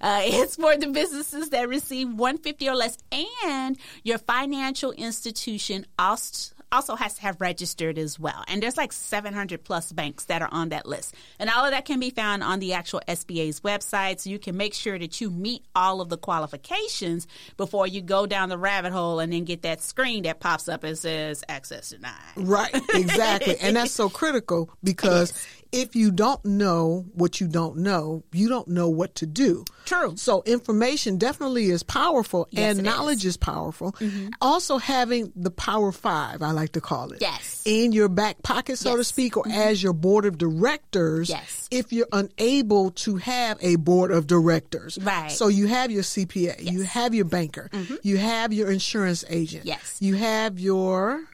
[0.00, 2.96] Uh, it's for the businesses that receive 150 or less
[3.44, 8.44] and your financial institution also also has to have registered as well.
[8.48, 11.14] And there's like 700 plus banks that are on that list.
[11.38, 14.20] And all of that can be found on the actual SBA's website.
[14.20, 17.26] So you can make sure that you meet all of the qualifications
[17.56, 20.84] before you go down the rabbit hole and then get that screen that pops up
[20.84, 22.12] and says access denied.
[22.36, 23.56] Right, exactly.
[23.60, 25.32] and that's so critical because
[25.72, 29.64] if you don't know what you don't know, you don't know what to do.
[29.84, 30.16] True.
[30.16, 33.32] So information definitely is powerful yes, and knowledge is.
[33.32, 33.36] is.
[33.36, 33.92] powerful.
[33.92, 34.30] Mm-hmm.
[34.40, 37.20] Also having the power five, I like to call it.
[37.20, 37.62] Yes.
[37.64, 38.98] In your back pocket, so yes.
[38.98, 39.52] to speak, or mm-hmm.
[39.52, 41.28] as your board of directors.
[41.28, 41.68] Yes.
[41.70, 44.98] If you're unable to have a board of directors.
[45.00, 45.30] Right.
[45.30, 46.72] So you have your CPA, yes.
[46.72, 47.96] you have your banker, mm-hmm.
[48.02, 49.66] you have your insurance agent.
[49.66, 49.98] Yes.
[50.00, 51.24] You have your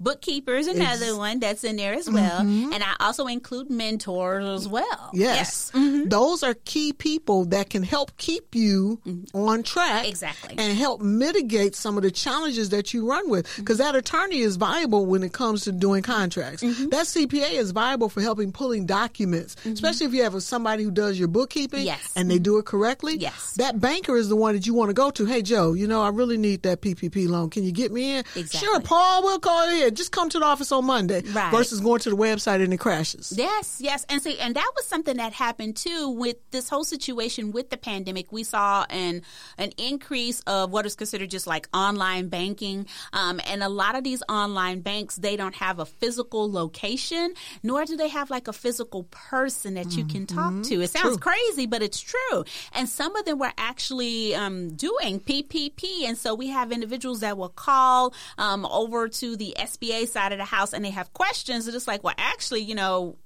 [0.00, 2.40] Bookkeeper is another it's, one that's in there as well.
[2.40, 2.72] Mm-hmm.
[2.72, 5.10] And I also include mentors as well.
[5.12, 5.36] Yes.
[5.36, 5.70] yes.
[5.74, 6.08] Mm-hmm.
[6.08, 9.36] Those are key people that can help keep you mm-hmm.
[9.36, 10.08] on track.
[10.08, 10.54] Exactly.
[10.56, 13.54] And help mitigate some of the challenges that you run with.
[13.56, 13.92] Because mm-hmm.
[13.92, 16.62] that attorney is viable when it comes to doing contracts.
[16.62, 16.88] Mm-hmm.
[16.88, 19.72] That CPA is viable for helping pulling documents, mm-hmm.
[19.72, 22.12] especially if you have somebody who does your bookkeeping yes.
[22.16, 23.16] and they do it correctly.
[23.16, 23.54] Yes.
[23.58, 25.26] That banker is the one that you want to go to.
[25.26, 27.50] Hey, Joe, you know, I really need that PPP loan.
[27.50, 28.24] Can you get me in?
[28.34, 28.60] Exactly.
[28.60, 31.50] Sure, Paul, we'll call you in just come to the office on Monday right.
[31.50, 33.32] versus going to the website and it crashes.
[33.36, 34.06] Yes, yes.
[34.08, 37.76] And see, and that was something that happened too with this whole situation with the
[37.76, 38.32] pandemic.
[38.32, 39.22] We saw an
[39.58, 42.86] an increase of what is considered just like online banking.
[43.12, 47.84] Um, and a lot of these online banks, they don't have a physical location, nor
[47.84, 50.62] do they have like a physical person that you can talk mm-hmm.
[50.62, 50.80] to.
[50.82, 51.32] It sounds true.
[51.32, 52.44] crazy, but it's true.
[52.72, 56.04] And some of them were actually um, doing PPP.
[56.04, 60.38] And so we have individuals that will call um, over to the SBA side of
[60.38, 63.16] the house and they have questions, it's like, well, actually, you know,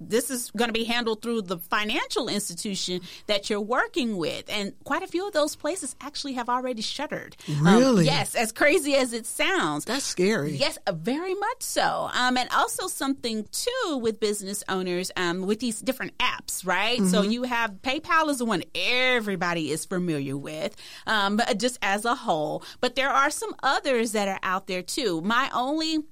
[0.00, 4.44] this is going to be handled through the financial institution that you're working with.
[4.48, 7.36] And quite a few of those places actually have already shuttered.
[7.48, 8.08] Um, really?
[8.08, 9.84] Um, yes, as crazy as it sounds.
[9.84, 10.52] That's scary.
[10.56, 12.10] Yes, uh, very much so.
[12.12, 16.98] Um, and also something too with business owners um, with these different apps, right?
[16.98, 17.08] Mm-hmm.
[17.08, 20.76] So you have PayPal is the one everybody is familiar with,
[21.06, 22.62] um, just as a whole.
[22.80, 25.20] But there are some others that are out there too.
[25.20, 26.04] My only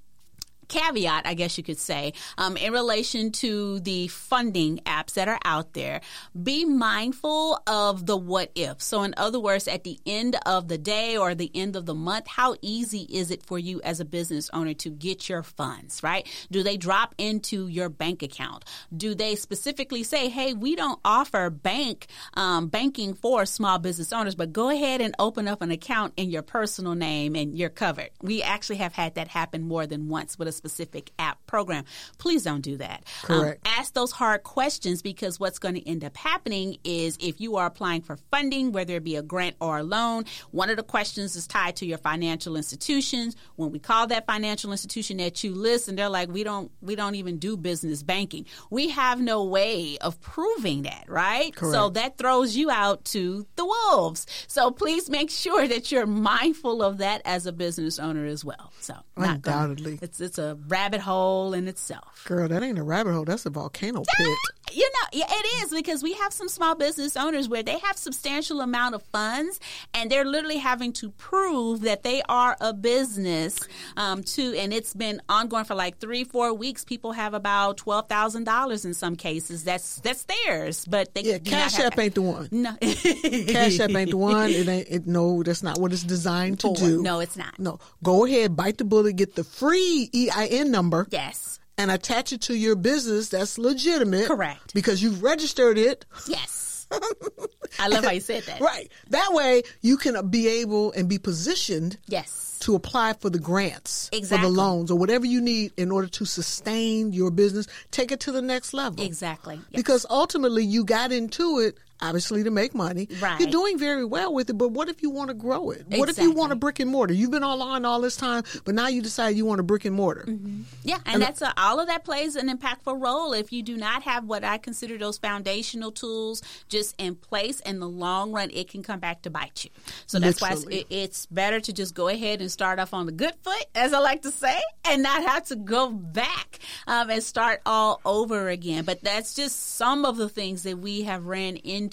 [0.73, 5.39] caveat, I guess you could say, um, in relation to the funding apps that are
[5.45, 6.01] out there.
[6.41, 8.81] Be mindful of the what if.
[8.81, 11.95] So, in other words, at the end of the day or the end of the
[11.95, 16.03] month, how easy is it for you as a business owner to get your funds,
[16.03, 16.27] right?
[16.51, 18.65] Do they drop into your bank account?
[18.97, 24.35] Do they specifically say, hey, we don't offer bank um, banking for small business owners,
[24.35, 28.11] but go ahead and open up an account in your personal name and you're covered.
[28.23, 31.85] We actually have had that happen more than once with a specific app program.
[32.19, 33.03] Please don't do that.
[33.29, 33.67] Um, Correct.
[33.67, 37.57] Um, ask those hard questions because what's going to end up happening is if you
[37.57, 40.85] are applying for funding, whether it be a grant or a loan, one of the
[40.85, 43.35] questions is tied to your financial institutions.
[43.57, 46.95] When we call that financial institution that you list, and they're like, we don't, we
[46.95, 48.47] don't even do business banking.
[48.71, 51.55] We have no way of proving that, right?
[51.55, 51.75] Correct.
[51.75, 54.27] So that throws you out to the wolves.
[54.47, 58.73] So please make sure that you're mindful of that as a business owner as well.
[58.81, 62.25] So undoubtedly, it's it's a rabbit hole in itself.
[62.27, 63.25] Girl, that ain't a rabbit hole.
[63.25, 64.37] That's a volcano pit.
[64.73, 67.97] You know, yeah, it is because we have some small business owners where they have
[67.97, 69.61] substantial amount of funds
[69.93, 73.61] and they're literally having to prove that they are a business
[73.99, 74.55] um, too.
[74.57, 76.85] And it's been ongoing for like three, four weeks.
[76.85, 79.65] People have about twelve thousand dollars in some cases.
[79.65, 82.49] That's that's theirs, but they yeah, Cash App ain't the one.
[82.51, 84.51] No, Cash App ain't the one.
[84.51, 84.89] It ain't.
[84.89, 86.75] It, no, that's not what it's designed to For.
[86.77, 87.03] do.
[87.03, 87.59] No, it's not.
[87.59, 91.07] No, go ahead, bite the bullet, get the free EIN number.
[91.11, 91.59] Yes.
[91.79, 94.27] And attach it to your business that's legitimate.
[94.27, 94.75] Correct.
[94.75, 96.05] Because you've registered it.
[96.29, 96.87] Yes.
[97.81, 98.61] I love how you said that.
[98.61, 98.91] Right.
[99.11, 101.99] That way you can be able and be positioned.
[102.07, 102.59] Yes.
[102.63, 104.47] To apply for the grants, exactly.
[104.47, 108.21] for the loans, or whatever you need in order to sustain your business, take it
[108.21, 109.05] to the next level.
[109.05, 109.57] Exactly.
[109.57, 109.65] Yes.
[109.73, 113.09] Because ultimately you got into it obviously to make money.
[113.21, 113.41] Right.
[113.41, 115.87] You're doing very well with it, but what if you want to grow it?
[115.89, 117.15] What if you want a brick and mortar?
[117.15, 119.95] You've been online all this time, but now you decide you want a brick and
[119.95, 120.25] mortar.
[120.27, 120.63] Mm-hmm.
[120.83, 123.33] Yeah, and, and that's a, all of that plays an impactful role.
[123.33, 127.79] If you do not have what I consider those foundational tools just in place, in
[127.79, 129.71] the long run, it can come back to bite you.
[130.07, 130.65] So that's Literally.
[130.65, 133.35] why it's, it, it's better to just go ahead and start off on the good
[133.43, 137.61] foot, as I like to say, and not have to go back um, and start
[137.65, 138.85] all over again.
[138.85, 141.92] But that's just some of the things that we have ran into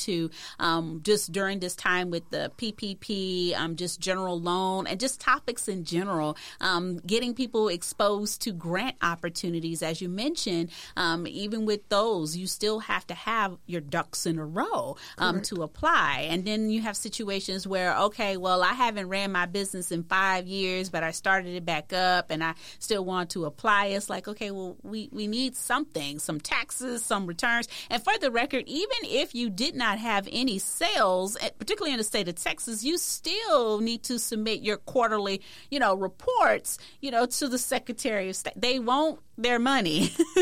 [0.59, 5.67] um, just during this time with the PPP, um, just general loan, and just topics
[5.67, 6.37] in general.
[6.61, 12.47] Um, getting people exposed to grant opportunities, as you mentioned, um, even with those, you
[12.47, 16.27] still have to have your ducks in a row um, to apply.
[16.29, 20.47] And then you have situations where, okay, well, I haven't ran my business in five
[20.47, 23.87] years, but I started it back up and I still want to apply.
[23.87, 27.67] It's like, okay, well, we, we need something, some taxes, some returns.
[27.89, 31.97] And for the record, even if you did not have any sales, eh, particularly in
[31.97, 37.09] the state of Texas, you still need to submit your quarterly, you know, reports, you
[37.09, 38.53] know, to the Secretary of State.
[38.55, 40.11] They won't their money.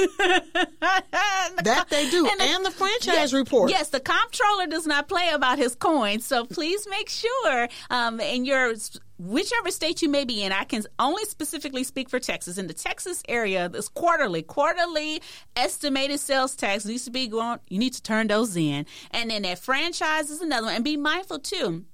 [1.64, 2.28] that they do.
[2.28, 3.70] And, the, and the franchise yes, report.
[3.70, 6.26] Yes, the comptroller does not play about his coins.
[6.26, 8.74] So please make sure um, in your
[9.18, 12.58] whichever state you may be in, I can only specifically speak for Texas.
[12.58, 15.22] In the Texas area, this quarterly, quarterly
[15.56, 17.60] estimated sales tax needs to be going.
[17.70, 20.76] You need to turn those in, and then that franchise is another one.
[20.76, 21.86] And be mindful too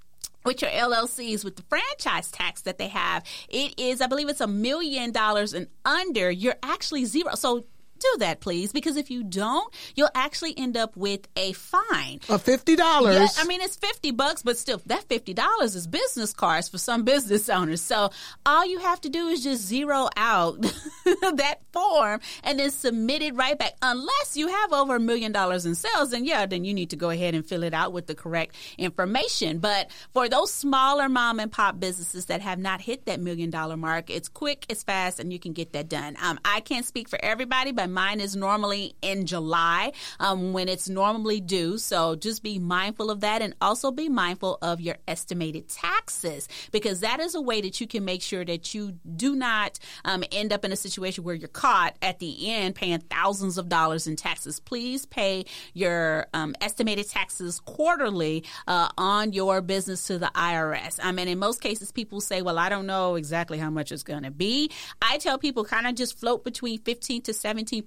[0.46, 4.42] with your LLCs with the franchise tax that they have, it is, I believe it's
[4.42, 7.36] a million dollars and under, you're actually zero.
[7.36, 7.66] So
[8.04, 12.42] do that, please, because if you don't, you'll actually end up with a fine of
[12.42, 13.16] fifty dollars.
[13.16, 16.78] Yeah, I mean it's fifty bucks, but still, that fifty dollars is business cards for
[16.78, 17.82] some business owners.
[17.82, 18.12] So
[18.46, 20.62] all you have to do is just zero out
[21.06, 23.74] that form and then submit it right back.
[23.82, 26.96] Unless you have over a million dollars in sales, then yeah, then you need to
[26.96, 29.60] go ahead and fill it out with the correct information.
[29.60, 33.78] But for those smaller mom and pop businesses that have not hit that million dollar
[33.78, 36.16] mark, it's quick, it's fast, and you can get that done.
[36.22, 40.90] Um, I can't speak for everybody, but mine is normally in July um, when it's
[40.90, 41.78] normally due.
[41.78, 47.02] So just be mindful of that and also be mindful of your estimated taxes because
[47.02, 50.52] that is a way that you can make sure that you do not um, end
[50.52, 54.16] up in a situation where you're caught at the end paying thousands of dollars in
[54.16, 54.60] taxes.
[54.60, 61.00] Please pay your um, estimated taxes quarterly uh, on your business to the IRS.
[61.02, 64.04] I mean, in most cases, people say, well, I don't know exactly how much it's
[64.04, 64.72] going to be.
[65.02, 67.83] I tell people kind of just float between 15 to 17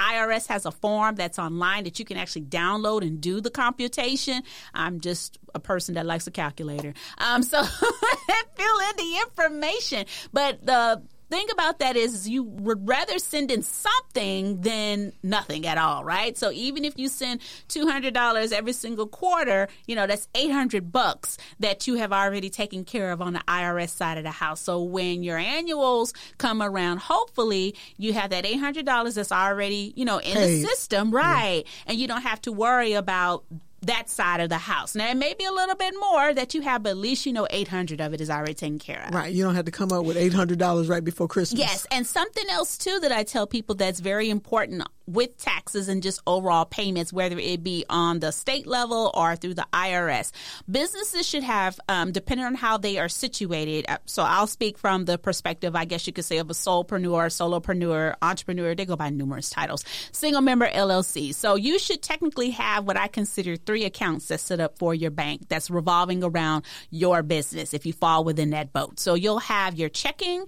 [0.00, 4.42] IRS has a form that's online that you can actually download and do the computation.
[4.74, 6.94] I'm just a person that likes a calculator.
[7.18, 7.62] Um, so
[8.56, 10.06] fill in the information.
[10.32, 15.78] But the think about that is you would rather send in something than nothing at
[15.78, 16.36] all, right?
[16.36, 21.86] So even if you send $200 every single quarter, you know, that's 800 bucks that
[21.86, 24.60] you have already taken care of on the IRS side of the house.
[24.60, 30.18] So when your annuals come around, hopefully you have that $800 that's already, you know,
[30.18, 30.62] in Paid.
[30.62, 31.64] the system, right?
[31.86, 33.44] And you don't have to worry about
[33.86, 34.94] that side of the house.
[34.94, 37.32] Now, it may be a little bit more that you have, but at least you
[37.32, 39.14] know 800 of it is already taken care of.
[39.14, 39.32] Right.
[39.32, 41.58] You don't have to come up with eight hundred dollars right before Christmas.
[41.60, 46.02] Yes, and something else too that I tell people that's very important with taxes and
[46.02, 50.32] just overall payments, whether it be on the state level or through the IRS.
[50.70, 53.84] Businesses should have, um, depending on how they are situated.
[53.88, 57.26] uh, So I'll speak from the perspective, I guess you could say, of a solopreneur,
[57.28, 58.74] solopreneur, entrepreneur.
[58.74, 59.84] They go by numerous titles.
[60.12, 61.34] Single member LLC.
[61.34, 65.10] So you should technically have what I consider three accounts that's set up for your
[65.10, 69.00] bank that's revolving around your business if you fall within that boat.
[69.00, 70.46] So you'll have your checking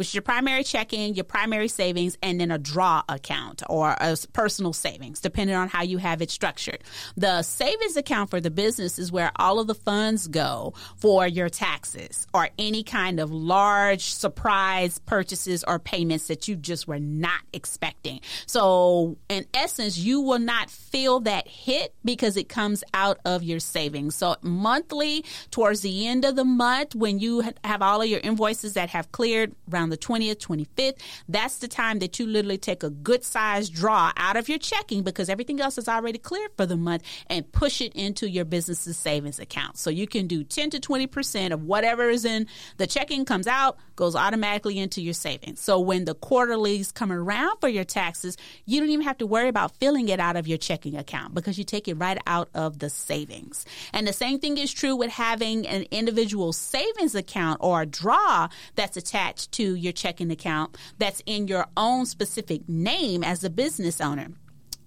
[0.00, 4.16] which is your primary checking, your primary savings, and then a draw account or a
[4.32, 6.82] personal savings, depending on how you have it structured.
[7.18, 11.50] The savings account for the business is where all of the funds go for your
[11.50, 17.42] taxes or any kind of large surprise purchases or payments that you just were not
[17.52, 18.22] expecting.
[18.46, 23.60] So, in essence, you will not feel that hit because it comes out of your
[23.60, 24.14] savings.
[24.14, 28.72] So, monthly, towards the end of the month, when you have all of your invoices
[28.72, 32.90] that have cleared around the 20th, 25th, that's the time that you literally take a
[32.90, 36.76] good sized draw out of your checking because everything else is already cleared for the
[36.76, 39.78] month and push it into your business's savings account.
[39.78, 43.78] So you can do 10 to 20% of whatever is in the checking comes out,
[43.96, 45.60] goes automatically into your savings.
[45.60, 49.48] So when the quarterlies come around for your taxes, you don't even have to worry
[49.48, 52.78] about filling it out of your checking account because you take it right out of
[52.78, 53.64] the savings.
[53.92, 58.48] And the same thing is true with having an individual savings account or a draw
[58.74, 64.00] that's attached to your checking account that's in your own specific name as a business
[64.00, 64.28] owner.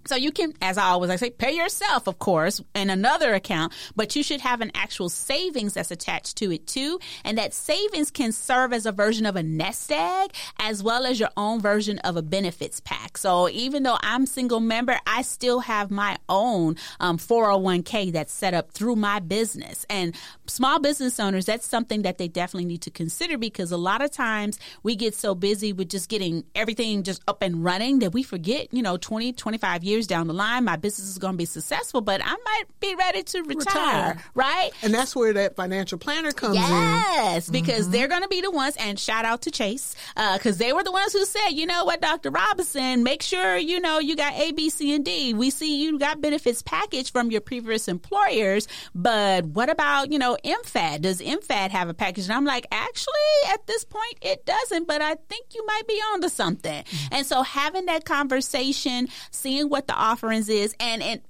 [0.06, 3.74] So you can, as I always I say, pay yourself, of course, in another account,
[3.95, 6.99] but you should have an actual savings that's attached to it too.
[7.24, 11.20] And that savings can serve as a version of a nest egg as well as
[11.20, 13.18] your own version of a benefits pack.
[13.18, 18.54] So even though I'm single member, I still have my own um, 401k that's set
[18.54, 19.86] up through my business.
[19.89, 20.16] And
[20.47, 24.12] small business owners, that's something that they definitely need to consider because a lot of
[24.12, 28.24] times we get so busy with just getting everything just up and running that we
[28.24, 31.45] forget, you know, 20, 25 years down the line, my business is going to be
[31.45, 34.17] successful, but I might be ready to retire, Retire.
[34.35, 34.71] right?
[34.81, 36.61] And that's where that financial planner comes in.
[36.61, 37.91] Yes, because Mm-hmm.
[37.91, 39.95] they're going to be the ones, and shout out to Chase,
[40.33, 42.29] because they were the ones who said, you know what, Dr.
[42.29, 45.33] Robinson, make sure you know you got A, B, C, and D.
[45.33, 50.37] We see you got benefits package from your previous employers, but what about you know
[50.43, 51.01] MFAD?
[51.01, 52.25] Does MFAD have a package?
[52.25, 53.13] And I'm like, actually,
[53.49, 56.83] at this point, it doesn't, but I think you might be onto something.
[57.11, 61.21] And so having that conversation, seeing what the offerings is, and and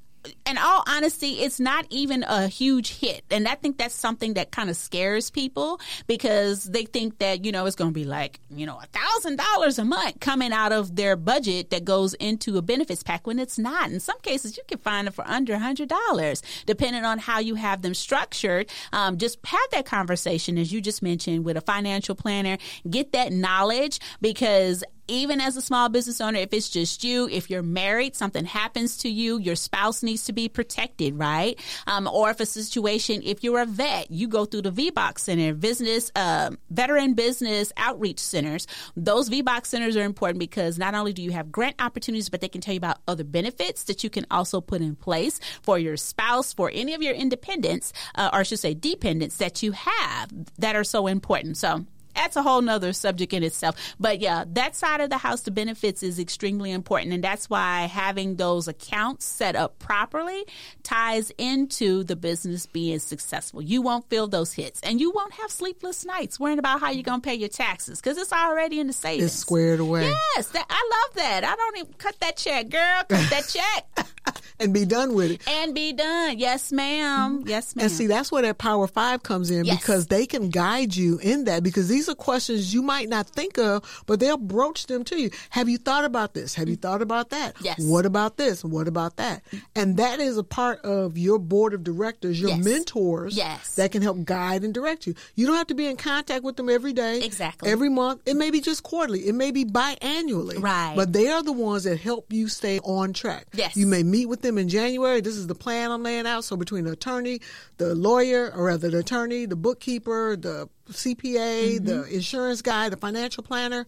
[0.45, 3.24] in all honesty, it's not even a huge hit.
[3.30, 7.51] And I think that's something that kind of scares people because they think that, you
[7.51, 10.72] know, it's going to be like, you know, a thousand dollars a month coming out
[10.72, 13.91] of their budget that goes into a benefits pack when it's not.
[13.91, 17.39] In some cases, you can find it for under a hundred dollars, depending on how
[17.39, 18.70] you have them structured.
[18.91, 22.58] Um, just have that conversation, as you just mentioned, with a financial planner.
[22.89, 27.49] Get that knowledge because even as a small business owner, if it's just you, if
[27.49, 31.60] you're married, something happens to you, your spouse needs to be protected, right?
[31.88, 35.54] Um, or if a situation, if you're a vet, you go through the VBOC Center,
[35.54, 38.68] business, uh, veteran business outreach centers.
[38.95, 42.49] Those VBOC centers are important because not only do you have grant opportunities, but they
[42.49, 45.97] can tell you about other benefits that you can also put in place for your
[45.97, 50.32] spouse, for any of your independents, uh, or I should say dependents that you have
[50.60, 51.58] that are so important.
[51.58, 51.86] So,
[52.16, 53.76] that's a whole nother subject in itself.
[53.99, 57.14] But yeah, that side of the house, the benefits is extremely important.
[57.14, 60.45] And that's why having those accounts set up properly
[60.84, 63.61] ties into the business being successful.
[63.61, 67.03] You won't feel those hits and you won't have sleepless nights worrying about how you're
[67.03, 69.26] going to pay your taxes because it's already in the savings.
[69.26, 70.14] It's squared away.
[70.36, 71.43] Yes, that, I love that.
[71.43, 73.03] I don't even cut that check, girl.
[73.09, 73.47] Cut that
[73.97, 74.07] check
[74.60, 75.42] And be done with it.
[75.48, 76.38] and be done.
[76.38, 77.40] Yes, ma'am.
[77.40, 77.48] Mm-hmm.
[77.50, 77.86] Yes, ma'am.
[77.86, 79.80] And see, that's where that Power Five comes in Yes.
[79.80, 83.58] because they can guide you in that because these are questions you might not think
[83.58, 85.32] of, but they'll broach them to you.
[85.50, 86.54] Have you thought about this?
[86.54, 87.56] Have you thought about that?
[87.62, 87.80] Yes.
[87.84, 88.64] What about this?
[88.64, 89.44] What about that?
[89.48, 89.58] Mm-hmm.
[89.76, 92.64] And that is a part of your board of directors, your Yes.
[92.64, 93.76] mentors Yes.
[93.76, 95.16] that can help guide and direct you.
[95.36, 97.22] You don't have to be in contact with them every day.
[97.24, 97.70] Exactly.
[97.70, 98.22] Every month.
[98.26, 99.28] It may be just quarterly.
[99.28, 100.62] It may be biannually.
[100.62, 100.94] Right.
[100.96, 103.48] But they are the ones that help you stay on track.
[103.54, 103.76] Yes.
[103.76, 105.20] You may meet with them in January.
[105.22, 106.43] This is the plan I'm laying out.
[106.43, 107.41] So between the attorney,
[107.78, 111.86] the lawyer, or rather the attorney, the bookkeeper, the CPA, Mm-hmm.
[111.86, 113.86] the insurance guy, the financial planner,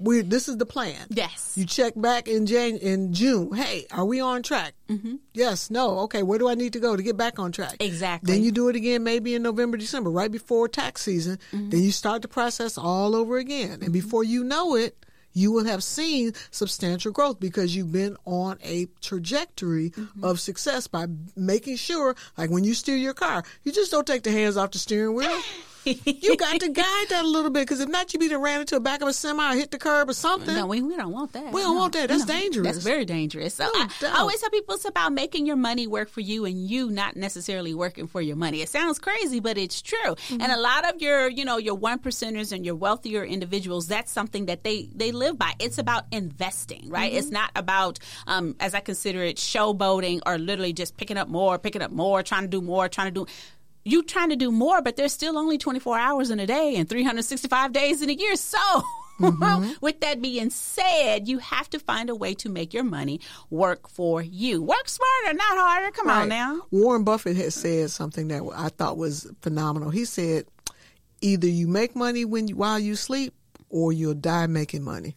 [0.00, 1.06] we this is the plan.
[1.10, 1.54] Yes.
[1.56, 3.52] You check back in Jan in June.
[3.52, 4.74] Hey, are we on track?
[4.88, 5.16] Mm-hmm.
[5.34, 5.70] Yes.
[5.70, 5.98] No.
[6.06, 6.22] Okay.
[6.22, 7.76] Where do I need to go to get back on track?
[7.80, 8.32] Exactly.
[8.32, 11.38] Then you do it again, maybe in November, December, right before tax season.
[11.52, 11.70] Mm-hmm.
[11.70, 14.94] Then you start the process all over again, and before you know it,
[15.38, 20.24] you will have seen substantial growth because you've been on a trajectory Mm-hmm.
[20.24, 24.22] of success by making sure, like when you steer your car, you just don't take
[24.22, 25.40] the hands off the steering wheel.
[26.04, 28.74] you got to guide that a little bit because if not, you be ran into
[28.74, 30.54] the back of a semi or hit the curb or something.
[30.54, 31.52] No, we, we don't want that.
[31.52, 32.08] We don't No, want that.
[32.08, 32.34] That's no.
[32.34, 32.66] dangerous.
[32.66, 33.54] That's very dangerous.
[33.54, 33.88] So No I.
[34.02, 37.16] I always tell people it's about making your money work for you and you not
[37.16, 38.60] necessarily working for your money.
[38.62, 39.98] It sounds crazy, but it's true.
[40.14, 40.40] Mm-hmm.
[40.42, 44.12] And a lot of your, you know, your one percenters and your wealthier individuals, that's
[44.12, 45.52] something that they they live by.
[45.58, 47.10] It's about investing, right?
[47.10, 47.18] Mm-hmm.
[47.18, 51.58] It's not about, um, as I consider it, showboating or literally just picking up more,
[51.58, 53.26] picking up more, trying to do more, trying to do
[53.88, 56.88] you trying to do more, but there's still only 24 hours in a day and
[56.88, 58.36] 365 days in a year.
[58.36, 58.58] So,
[59.20, 59.72] Mm-hmm.
[59.80, 63.20] with that being said, you have to find a way to make your money
[63.50, 64.62] work for you.
[64.62, 65.90] Work smarter, not harder.
[65.90, 66.60] Come on now.
[66.70, 69.90] Warren Buffett has said something that I thought was phenomenal.
[69.90, 70.46] He said,
[71.20, 73.34] "Either you make money when you, while you sleep,
[73.68, 75.16] or you'll die making money."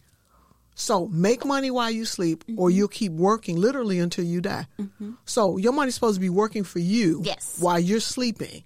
[0.74, 2.76] So make money while you sleep, or Mm-hmm.
[2.76, 4.66] you'll keep working literally until you die.
[5.26, 7.58] So your money's supposed to be working for you Yes.
[7.60, 8.64] while you're sleeping.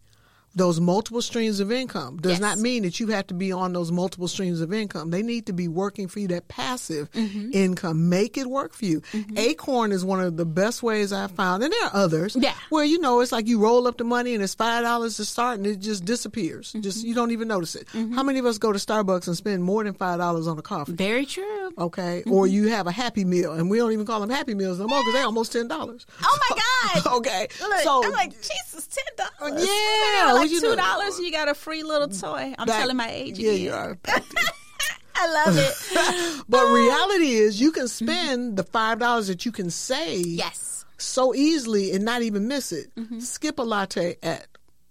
[0.57, 2.41] Those multiple streams of income does Yes.
[2.41, 5.11] not mean that you have to be on those multiple streams of income.
[5.11, 6.27] They need to be working for you.
[6.29, 7.51] That passive Mm-hmm.
[7.53, 9.03] income, make it work for you.
[9.37, 12.37] Acorn is one of the best ways I've found, and there are others.
[12.41, 12.55] Yeah.
[12.71, 15.25] where you know it's like you roll up the money and it's five dollars to
[15.25, 16.69] start, and it just disappears.
[16.71, 16.81] Mm-hmm.
[16.81, 17.87] Just you don't even notice it.
[18.15, 20.63] How many of us go to Starbucks and spend more than five dollars on a
[20.63, 20.93] coffee?
[20.93, 21.71] Very true.
[21.79, 22.33] Okay, Mm-hmm.
[22.33, 24.87] or you have a Happy Meal, and we don't even call them Happy Meals no
[24.87, 26.07] more because they're almost ten dollars.
[26.23, 26.57] Oh my
[27.05, 27.17] God.
[27.19, 29.63] okay, Look, so I'm like, Jesus, ten dollars.
[29.69, 32.55] Yeah, like you two dollars, you got a free little toy.
[32.59, 33.39] I'm back- telling my age.
[33.39, 33.63] Yeah, again.
[33.63, 33.99] you are.
[35.19, 36.45] I love it.
[36.49, 40.27] but reality is, you can spend the five dollars that you can save.
[40.27, 40.85] yes.
[40.99, 42.95] so easily and not even miss it.
[42.97, 43.21] Mm-hmm.
[43.21, 44.47] Skip a latte at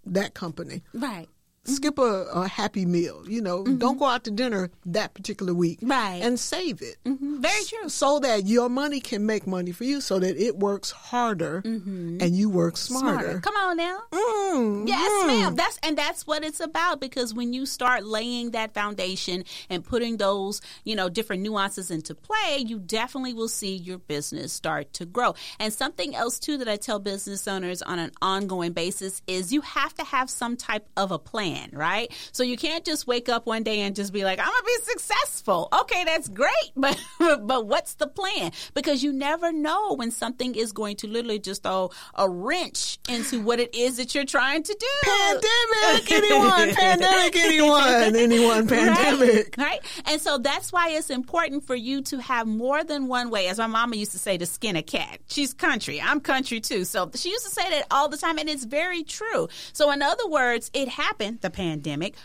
[0.07, 0.81] that company.
[0.93, 1.27] Right.
[1.65, 3.23] Skip a, a happy meal.
[3.27, 5.79] You know, don't go out to dinner that particular week.
[5.79, 5.91] Mm-hmm.
[5.91, 6.21] Right.
[6.23, 6.97] And save it.
[7.05, 7.39] Mhm.
[7.41, 7.89] Very true.
[7.89, 12.35] So that your money can make money for you so that it works harder and
[12.35, 13.39] you work smarter.
[13.41, 13.99] Come on now.
[14.11, 15.27] Mm, Yes, mm.
[15.27, 15.55] ma'am.
[15.55, 20.17] That's and that's what it's about because when you start laying that foundation and putting
[20.17, 25.05] those, you know, different nuances into play, you definitely will see your business start to
[25.05, 25.33] grow.
[25.59, 29.61] And something else too that I tell business owners on an ongoing basis is you
[29.61, 32.11] have to have some type of a plan, right?
[32.31, 34.65] So you can't just wake up one day and just be like, "I'm going to
[34.65, 38.51] be successful." Okay, that's great, but but what's the plan?
[38.73, 43.41] Because you never know when something is going to literally just throw a wrench into
[43.41, 45.11] what it is that you're trying to do.
[45.11, 46.75] Pandemic, anyone?
[46.75, 48.15] pandemic, anyone?
[48.15, 48.67] Anyone?
[48.67, 49.55] Pandemic.
[49.57, 49.79] Right, right?
[50.05, 53.47] And so that's why it's important for you to have more than one way.
[53.47, 55.19] As my mama used to say, to skin a cat.
[55.27, 56.01] She's country.
[56.01, 56.85] I'm country too.
[56.85, 59.47] So she used to say that all the time, and it's very true.
[59.73, 62.15] So, in other words, it happened, the pandemic.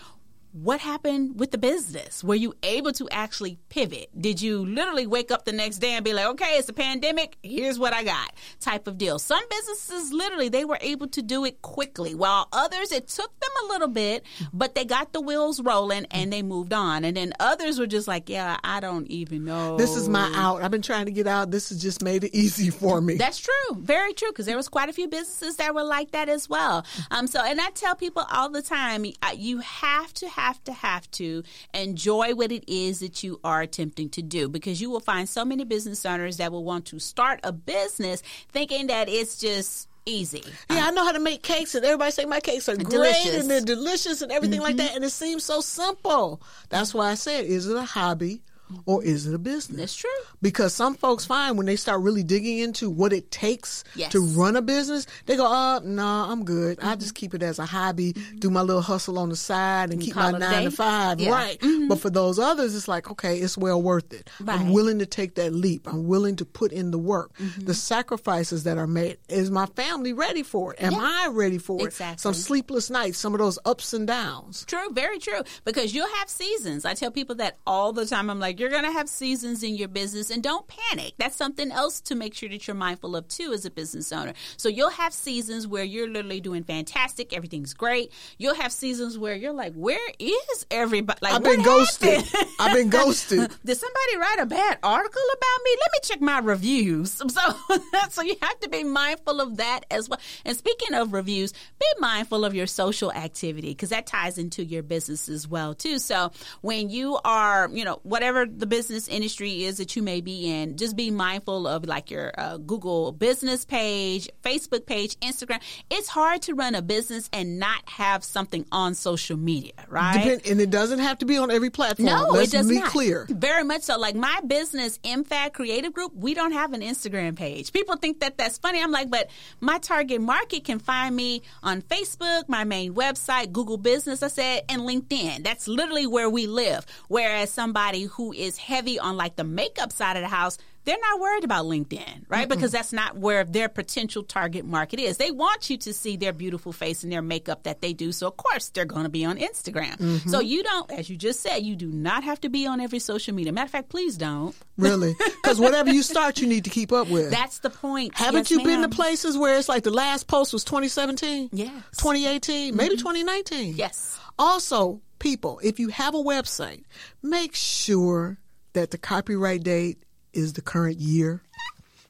[0.52, 2.24] What happened with the business?
[2.24, 4.08] Were you able to actually pivot?
[4.20, 7.36] Did you literally wake up the next day and be like, okay, it's a pandemic,
[7.44, 9.20] here's what I got type of deal?
[9.20, 13.50] Some businesses literally they were able to do it quickly, while others it took them
[13.62, 17.04] a little bit, but they got the wheels rolling and they moved on.
[17.04, 19.76] And then others were just like, yeah, I don't even know.
[19.76, 20.62] This is my out.
[20.62, 21.52] I've been trying to get out.
[21.52, 23.14] This has just made it easy for me.
[23.14, 23.76] That's true.
[23.76, 24.30] Very true.
[24.32, 26.84] Because there was quite a few businesses that were like that as well.
[27.12, 30.72] Um, so, and I tell people all the time, uh, you have to, have to,
[30.72, 31.42] have to
[31.74, 35.44] enjoy what it is that you are attempting to do because you will find so
[35.44, 40.42] many business owners that will want to start a business thinking that it's just easy.
[40.70, 43.26] Yeah, I know how to make cakes, and everybody say my cakes are great Delicious.
[43.26, 43.40] Mm-hmm.
[43.40, 44.94] and they're delicious and everything like that.
[44.94, 46.40] And it seems so simple.
[46.68, 48.42] That's why I said, is it a hobby
[48.86, 49.78] or is it a business?
[49.78, 50.10] That's true.
[50.42, 54.12] Because some folks find when they start really digging into what it takes Yes.
[54.12, 56.78] to run a business, they go, "Uh, no, I'm good.
[56.80, 60.00] I just keep it as a hobby, do my little hustle on the side, and
[60.00, 61.30] keep my it nine to five, Yeah.
[61.30, 64.28] right?" But for those others, it's like, okay, it's well worth it.
[64.46, 65.86] I'm willing to take that leap.
[65.86, 67.64] I'm willing to put in the work, Mm-hmm.
[67.66, 69.18] the sacrifices that are made.
[69.28, 70.82] Is my family ready for it?
[70.82, 71.86] Am I ready for it?
[71.86, 72.20] Exactly.
[72.22, 74.64] Some sleepless nights, some of those ups and downs.
[74.66, 75.42] True, very true.
[75.64, 76.84] Because you'll have seasons.
[76.84, 78.30] I tell people that all the time.
[78.30, 81.14] I'm like, you're going to have seasons in your business and don't panic.
[81.18, 84.34] That's something else to make sure that you're mindful of too as a business owner.
[84.58, 88.12] So you'll have seasons where you're literally doing fantastic, everything's great.
[88.36, 91.18] You'll have seasons where you're like, where is everybody?
[91.22, 92.22] Like, I've been ghosted.
[92.58, 93.50] I've been ghosted.
[93.64, 95.70] Did somebody write a bad article about me?
[95.80, 97.22] Let me check my reviews.
[97.30, 97.76] So,
[98.10, 100.18] so you have to be mindful of that as well.
[100.44, 104.82] And speaking of reviews, be mindful of your social activity because that ties into your
[104.82, 106.00] business as well too.
[106.00, 110.50] So when you are, you know, whatever the business industry is that you may be
[110.50, 115.60] in, just be mindful of like your uh, Google business page, Facebook page, Instagram.
[115.90, 120.22] It's hard to run a business and not have something on social media, right?
[120.22, 122.06] Depend, and it doesn't have to be on every platform.
[122.06, 122.90] No, Let's it does be not.
[122.90, 123.26] clear.
[123.28, 123.98] Very much so.
[123.98, 127.72] Like my business, MFAD Creative Group, we don't have an Instagram page.
[127.72, 128.82] People think that that's funny.
[128.82, 129.30] I'm like, but
[129.60, 134.62] my target market can find me on Facebook, my main website, Google Business, I said,
[134.68, 135.44] and LinkedIn.
[135.44, 136.86] That's literally where we live.
[137.08, 141.20] Whereas somebody who is heavy on like the makeup side of the house, they're not
[141.20, 142.46] worried about LinkedIn, right?
[142.46, 142.50] Mm-mm.
[142.50, 145.18] Because that's not where their potential target market is.
[145.18, 148.12] They want you to see their beautiful face and their makeup that they do.
[148.12, 149.96] So, of course, they're going to be on Instagram.
[149.98, 150.30] Mm-hmm.
[150.30, 152.98] So, you don't, as you just said, you do not have to be on every
[152.98, 153.52] social media.
[153.52, 154.54] Matter of fact, please don't.
[154.80, 155.14] Really?
[155.42, 157.30] Because whatever you start, you need to keep up with.
[157.30, 158.16] That's the point.
[158.16, 158.66] Haven't yes, you ma'am.
[158.66, 161.50] been to places where it's like the last post was 2017?
[161.52, 161.70] Yes.
[161.98, 162.68] 2018?
[162.68, 162.76] Mm-hmm.
[162.78, 163.74] Maybe 2019?
[163.76, 164.18] Yes.
[164.38, 166.82] Also, people, if you have a website,
[167.22, 168.38] make sure
[168.72, 170.02] that the copyright date
[170.32, 171.42] is the current year,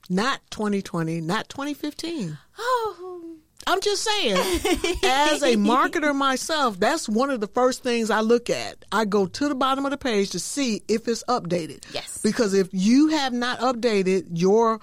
[0.09, 2.39] not 2020, not 2015.
[2.59, 3.37] Oh.
[3.67, 4.37] I'm just saying,
[5.05, 8.85] as a marketer myself, that's one of the first things I look at.
[8.91, 11.85] I go to the bottom of the page to see if it's updated.
[11.93, 12.19] Yes.
[12.23, 14.81] Because if you have not updated your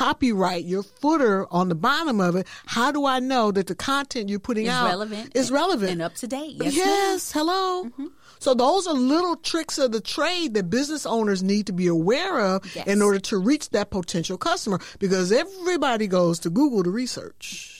[0.00, 4.30] copyright, your footer on the bottom of it, how do I know that the content
[4.30, 6.56] you're putting is out relevant is relevant and up to date?
[6.58, 6.74] Yes.
[6.74, 7.84] yes hello.
[7.84, 8.06] Mm-hmm.
[8.38, 12.40] So those are little tricks of the trade that business owners need to be aware
[12.40, 12.86] of yes.
[12.86, 17.79] in order to reach that potential customer because everybody goes to Google to research.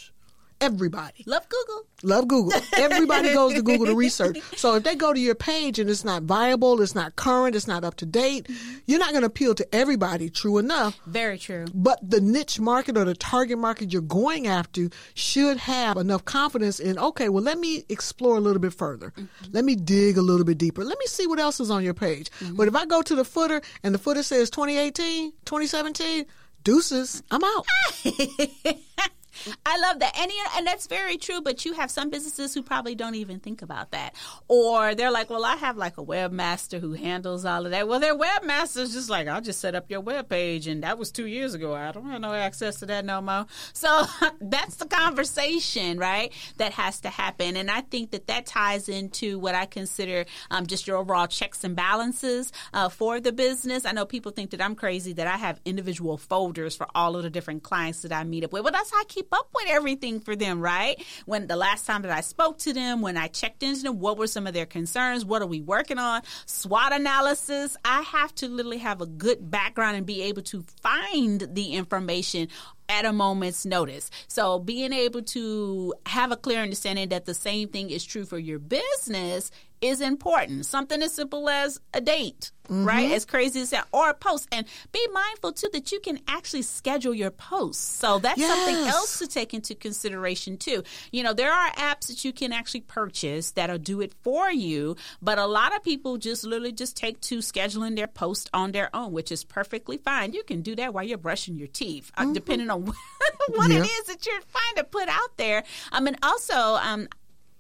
[0.61, 1.25] Everybody.
[1.27, 1.87] Love Google.
[2.03, 2.61] Love Google.
[2.77, 4.39] Everybody goes to Google to research.
[4.61, 7.67] So if they go to your page and it's not viable, it's not current, it's
[7.67, 8.79] not up to date, mm-hmm.
[8.87, 11.01] you're not going to appeal to everybody, true enough.
[11.07, 11.65] Very true.
[11.73, 16.79] But the niche market or the target market you're going after should have enough confidence
[16.79, 19.13] in, okay, well, let me explore a little bit further.
[19.13, 19.53] Mm-hmm.
[19.53, 20.85] Let me dig a little bit deeper.
[20.85, 22.31] Let me see what else is on your page.
[22.41, 22.57] Mm-hmm.
[22.57, 26.27] But if I go to the footer and the footer says 2018, 2017,
[26.65, 27.67] deuces, I'm out.
[29.67, 30.17] I love that.
[30.19, 33.63] And, and that's very true, but you have some businesses who probably don't even think
[33.63, 34.15] about that.
[34.49, 37.89] Or they're like, well, I have like a webmaster who handles all of that.
[37.89, 40.67] Well, their webmaster's just like, I'll just set up your web page.
[40.67, 41.75] And that was two years ago.
[41.75, 43.47] I don't have no access to that no more.
[43.73, 44.05] So
[44.41, 46.33] that's the conversation, right?
[46.59, 47.57] That has to happen.
[47.57, 51.65] And I think that that ties into what I consider um, just your overall checks
[51.65, 53.85] and balances uh, for the business.
[53.85, 57.23] I know people think that I'm crazy that I have individual folders for all of
[57.23, 58.63] the different clients that I meet up with.
[58.63, 61.03] Well, that's how I keep up with everything for them, right?
[61.27, 64.19] When the last time that I spoke to them, when I checked into them, what
[64.19, 65.25] were some of their concerns?
[65.25, 66.23] What are we working on?
[66.47, 67.77] SWOT analysis.
[67.85, 72.49] I have to literally have a good background and be able to find the information
[72.89, 74.11] at a moment's notice.
[74.27, 78.39] So being able to have a clear understanding that the same thing is true for
[78.39, 79.51] your business
[79.81, 80.67] is important.
[80.67, 82.85] Something as simple as a date, mm-hmm.
[82.85, 83.11] right?
[83.13, 84.49] As crazy as that, or a post.
[84.53, 87.83] And be mindful too that you can actually schedule your posts.
[87.83, 88.55] So that's yes.
[88.55, 90.83] something else to take into consideration too.
[91.13, 94.97] You know, there are apps that you can actually purchase that'll do it for you,
[95.23, 98.95] but a lot of people just literally just take to scheduling their post on their
[98.95, 100.33] own, which is perfectly fine.
[100.33, 102.31] You can do that while you're brushing your teeth, uh, mm-hmm.
[102.31, 102.85] uh, depending on
[103.49, 103.79] what yeah.
[103.79, 105.65] it is that you're trying to put out there.
[105.93, 107.09] I mean, also, um,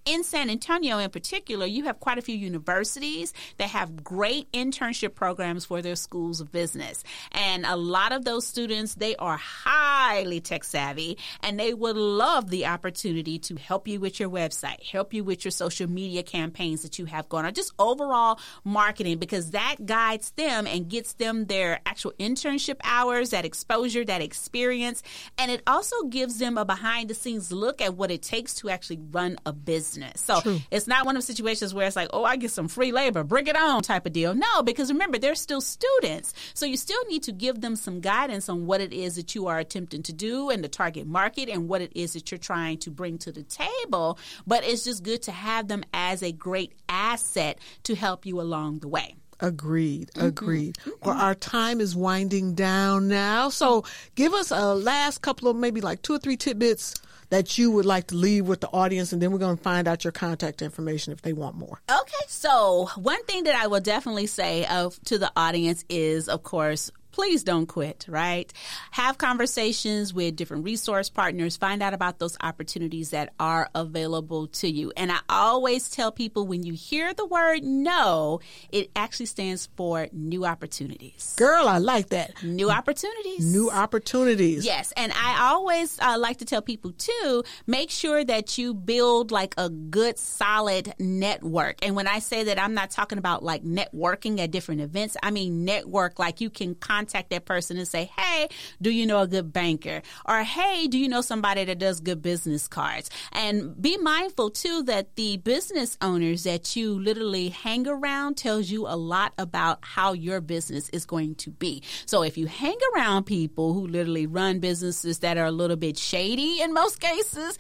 [0.05, 5.15] in San Antonio in particular, you have quite a few universities that have great internship
[5.15, 7.05] programs for their schools of business.
[7.33, 12.51] And a lot of those students, they are highly tech savvy and they would love
[12.51, 16.83] the opportunity to help you with your website, help you with your social media campaigns
[16.83, 21.47] that you have going on, just overall marketing, because that guides them and gets them
[21.47, 25.03] their actual internship hours, that exposure, that experience.
[25.37, 28.71] And it also gives them a behind the scenes look at what it takes to
[28.71, 30.21] actually run a business business.
[30.21, 30.61] So True.
[30.71, 33.25] it's not one of the situations where it's like, oh, I get some free labor,
[33.25, 34.35] bring it on type of deal.
[34.35, 36.33] No, because remember, they're still students.
[36.55, 39.47] So you still need to give them some guidance on what it is that you
[39.49, 42.79] are attempting to do and the target market and what it is that you're trying
[42.79, 44.19] to bring to the table.
[44.47, 48.81] But it's just good to have them as a great asset to help you along
[48.81, 49.15] the way.
[49.41, 50.11] Agreed.
[50.17, 50.77] Agreed.
[50.81, 50.91] Mm-hmm.
[51.03, 53.49] Well, our time is winding down now.
[53.49, 53.85] So
[54.15, 56.95] give us a last couple of maybe like two or three tidbits
[57.31, 59.89] that you would like to leave with the audience, and then we're going to find
[59.89, 61.81] out your contact information if they want more.
[61.91, 66.43] Okay, so one thing that I will definitely say of to the audience is, of
[66.43, 68.53] course, please don't quit, right?
[68.93, 74.69] Have conversations with different resource partners, find out about those opportunities that are available to
[74.69, 74.93] you.
[74.97, 78.41] And I always tell people when you hear the word no,
[78.71, 81.35] it actually stands for new opportunities.
[81.37, 82.43] Girl, I like that.
[82.43, 83.53] New opportunities.
[83.53, 84.65] New opportunities.
[84.65, 84.93] Yes.
[84.97, 89.55] And I always uh, like to tell people too, make sure that you build like
[89.59, 91.85] a good, solid network.
[91.85, 95.17] And when I say that, I'm not talking about like networking at different events.
[95.23, 98.49] I mean, network like you can contact contact that person and say, hey,
[98.83, 100.03] do you know a good banker?
[100.27, 103.09] Or hey, do you know somebody that does good business cards?
[103.33, 108.87] And be mindful too that the business owners that you literally hang around tells you
[108.87, 111.83] a lot about how your business is going to be.
[112.05, 115.97] So if you hang around people who literally run businesses that are a little bit
[115.97, 117.57] shady in most cases,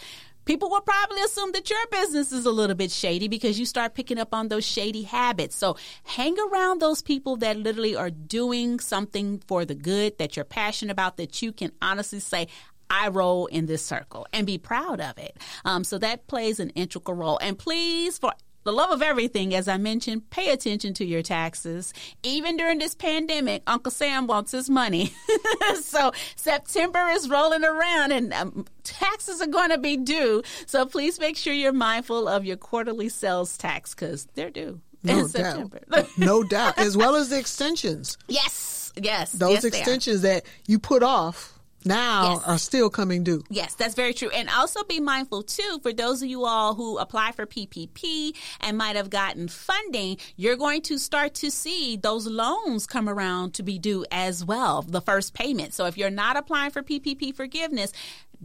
[0.50, 3.94] people will probably assume that your business is a little bit shady because you start
[3.94, 5.54] picking up on those shady habits.
[5.54, 10.44] So hang around those people that literally are doing something for the good that you're
[10.44, 12.48] passionate about that you can honestly say,
[12.90, 15.36] I roll in this circle and be proud of it.
[15.64, 17.38] Um, so that plays an integral role.
[17.40, 18.32] And please, for
[18.64, 21.94] the love of everything, as I mentioned, pay attention to your taxes.
[22.22, 25.12] Even during this pandemic, Uncle Sam wants his money.
[25.80, 30.42] so September is rolling around and um, taxes are going to be due.
[30.66, 34.80] So please make sure you're mindful of your quarterly sales tax because they're due.
[35.02, 35.72] No doubt.
[36.18, 36.78] no doubt.
[36.78, 38.18] As well as the extensions.
[38.28, 38.92] Yes.
[38.96, 39.32] Yes.
[39.32, 42.42] Those yes, extensions that you put off now yes.
[42.46, 43.42] are still coming due.
[43.50, 44.30] Yes, that's very true.
[44.30, 48.76] And also be mindful too for those of you all who apply for PPP and
[48.76, 53.62] might have gotten funding, you're going to start to see those loans come around to
[53.62, 55.74] be due as well, the first payment.
[55.74, 57.92] So if you're not applying for PPP forgiveness,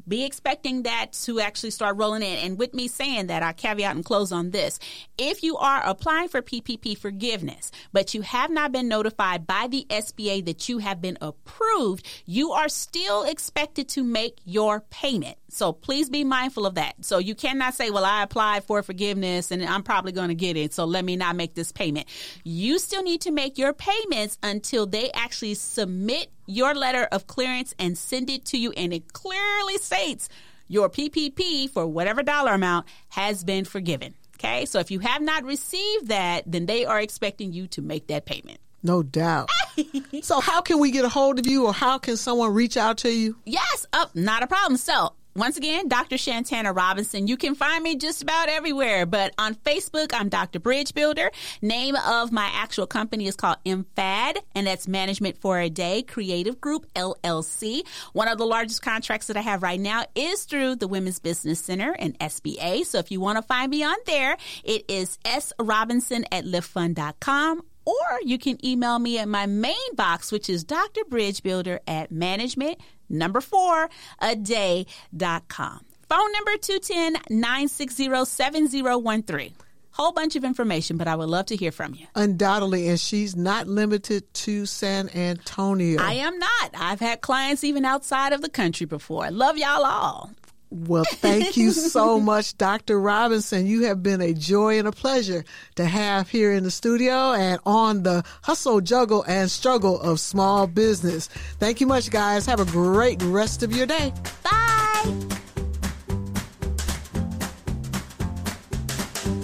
[0.07, 2.37] be expecting that to actually start rolling in.
[2.39, 4.79] And with me saying that, I caveat and close on this.
[5.17, 9.85] If you are applying for PPP forgiveness, but you have not been notified by the
[9.89, 15.37] SBA that you have been approved, you are still expected to make your payment.
[15.49, 16.95] So please be mindful of that.
[17.05, 20.57] So you cannot say, well, I applied for forgiveness and I'm probably going to get
[20.57, 20.73] it.
[20.73, 22.07] So let me not make this payment.
[22.43, 27.73] You still need to make your payments until they actually submit your letter of clearance
[27.79, 28.71] and send it to you.
[28.73, 30.29] And it clearly states
[30.67, 34.15] your PPP for whatever dollar amount has been forgiven.
[34.35, 34.65] Okay.
[34.65, 38.25] So if you have not received that, then they are expecting you to make that
[38.25, 38.59] payment.
[38.83, 39.49] No doubt.
[40.21, 42.99] so how can we get a hold of you or how can someone reach out
[42.99, 43.35] to you?
[43.45, 43.87] Yes.
[43.93, 44.77] Oh, not a problem.
[44.77, 46.15] So once again, Dr.
[46.15, 47.27] Shantana Robinson.
[47.27, 50.59] You can find me just about everywhere, but on Facebook, I'm Dr.
[50.59, 51.29] Bridge Builder.
[51.61, 56.59] Name of my actual company is called MFAD, and that's Management for a Day Creative
[56.61, 57.86] Group LLC.
[58.13, 61.59] One of the largest contracts that I have right now is through the Women's Business
[61.59, 62.86] Center and SBA.
[62.86, 68.19] So if you want to find me on there, it is srobinson at liftfund.com or
[68.23, 71.01] you can email me at my main box, which is Dr.
[71.05, 72.79] Bridge Builder at management
[73.10, 73.89] number four,
[74.20, 75.82] a day.com.
[76.08, 79.53] Phone number 210-960-7013.
[79.91, 82.06] Whole bunch of information, but I would love to hear from you.
[82.16, 86.01] Undoubtedly, and she's not limited to San Antonio.
[86.01, 86.72] I am not.
[86.74, 89.32] I've had clients even outside of the country before.
[89.32, 90.32] Love y'all all.
[90.76, 92.99] Well, thank you so much, Dr.
[92.99, 93.65] Robinson.
[93.65, 95.45] You have been a joy and a pleasure
[95.76, 100.67] to have here in the studio and on the hustle, juggle, and struggle of small
[100.67, 101.28] business.
[101.59, 102.45] Thank you much, guys.
[102.45, 104.11] Have a great rest of your day.
[104.43, 105.13] Bye.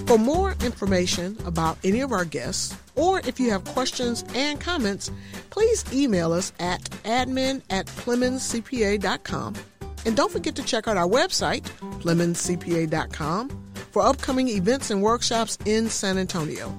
[0.06, 5.10] For more information about any of our guests, or if you have questions and comments,
[5.50, 9.56] please email us at admin at PlemonsCPA.com
[10.06, 11.64] and don't forget to check out our website,
[12.02, 16.78] PlemonsCPA.com, for upcoming events and workshops in San Antonio.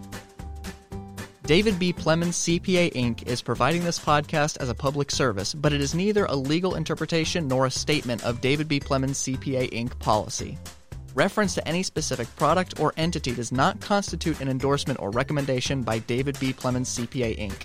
[1.44, 1.92] David B.
[1.92, 3.26] Plemons CPA Inc.
[3.26, 7.48] is providing this podcast as a public service, but it is neither a legal interpretation
[7.48, 8.78] nor a statement of David B.
[8.78, 9.98] Plemons CPA Inc.
[9.98, 10.56] policy.
[11.14, 15.98] Reference to any specific product or entity does not constitute an endorsement or recommendation by
[15.98, 16.52] David B.
[16.52, 17.64] Plemons CPA Inc.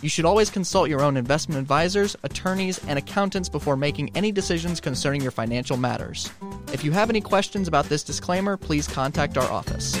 [0.00, 4.80] You should always consult your own investment advisors, attorneys, and accountants before making any decisions
[4.80, 6.30] concerning your financial matters.
[6.72, 10.00] If you have any questions about this disclaimer, please contact our office.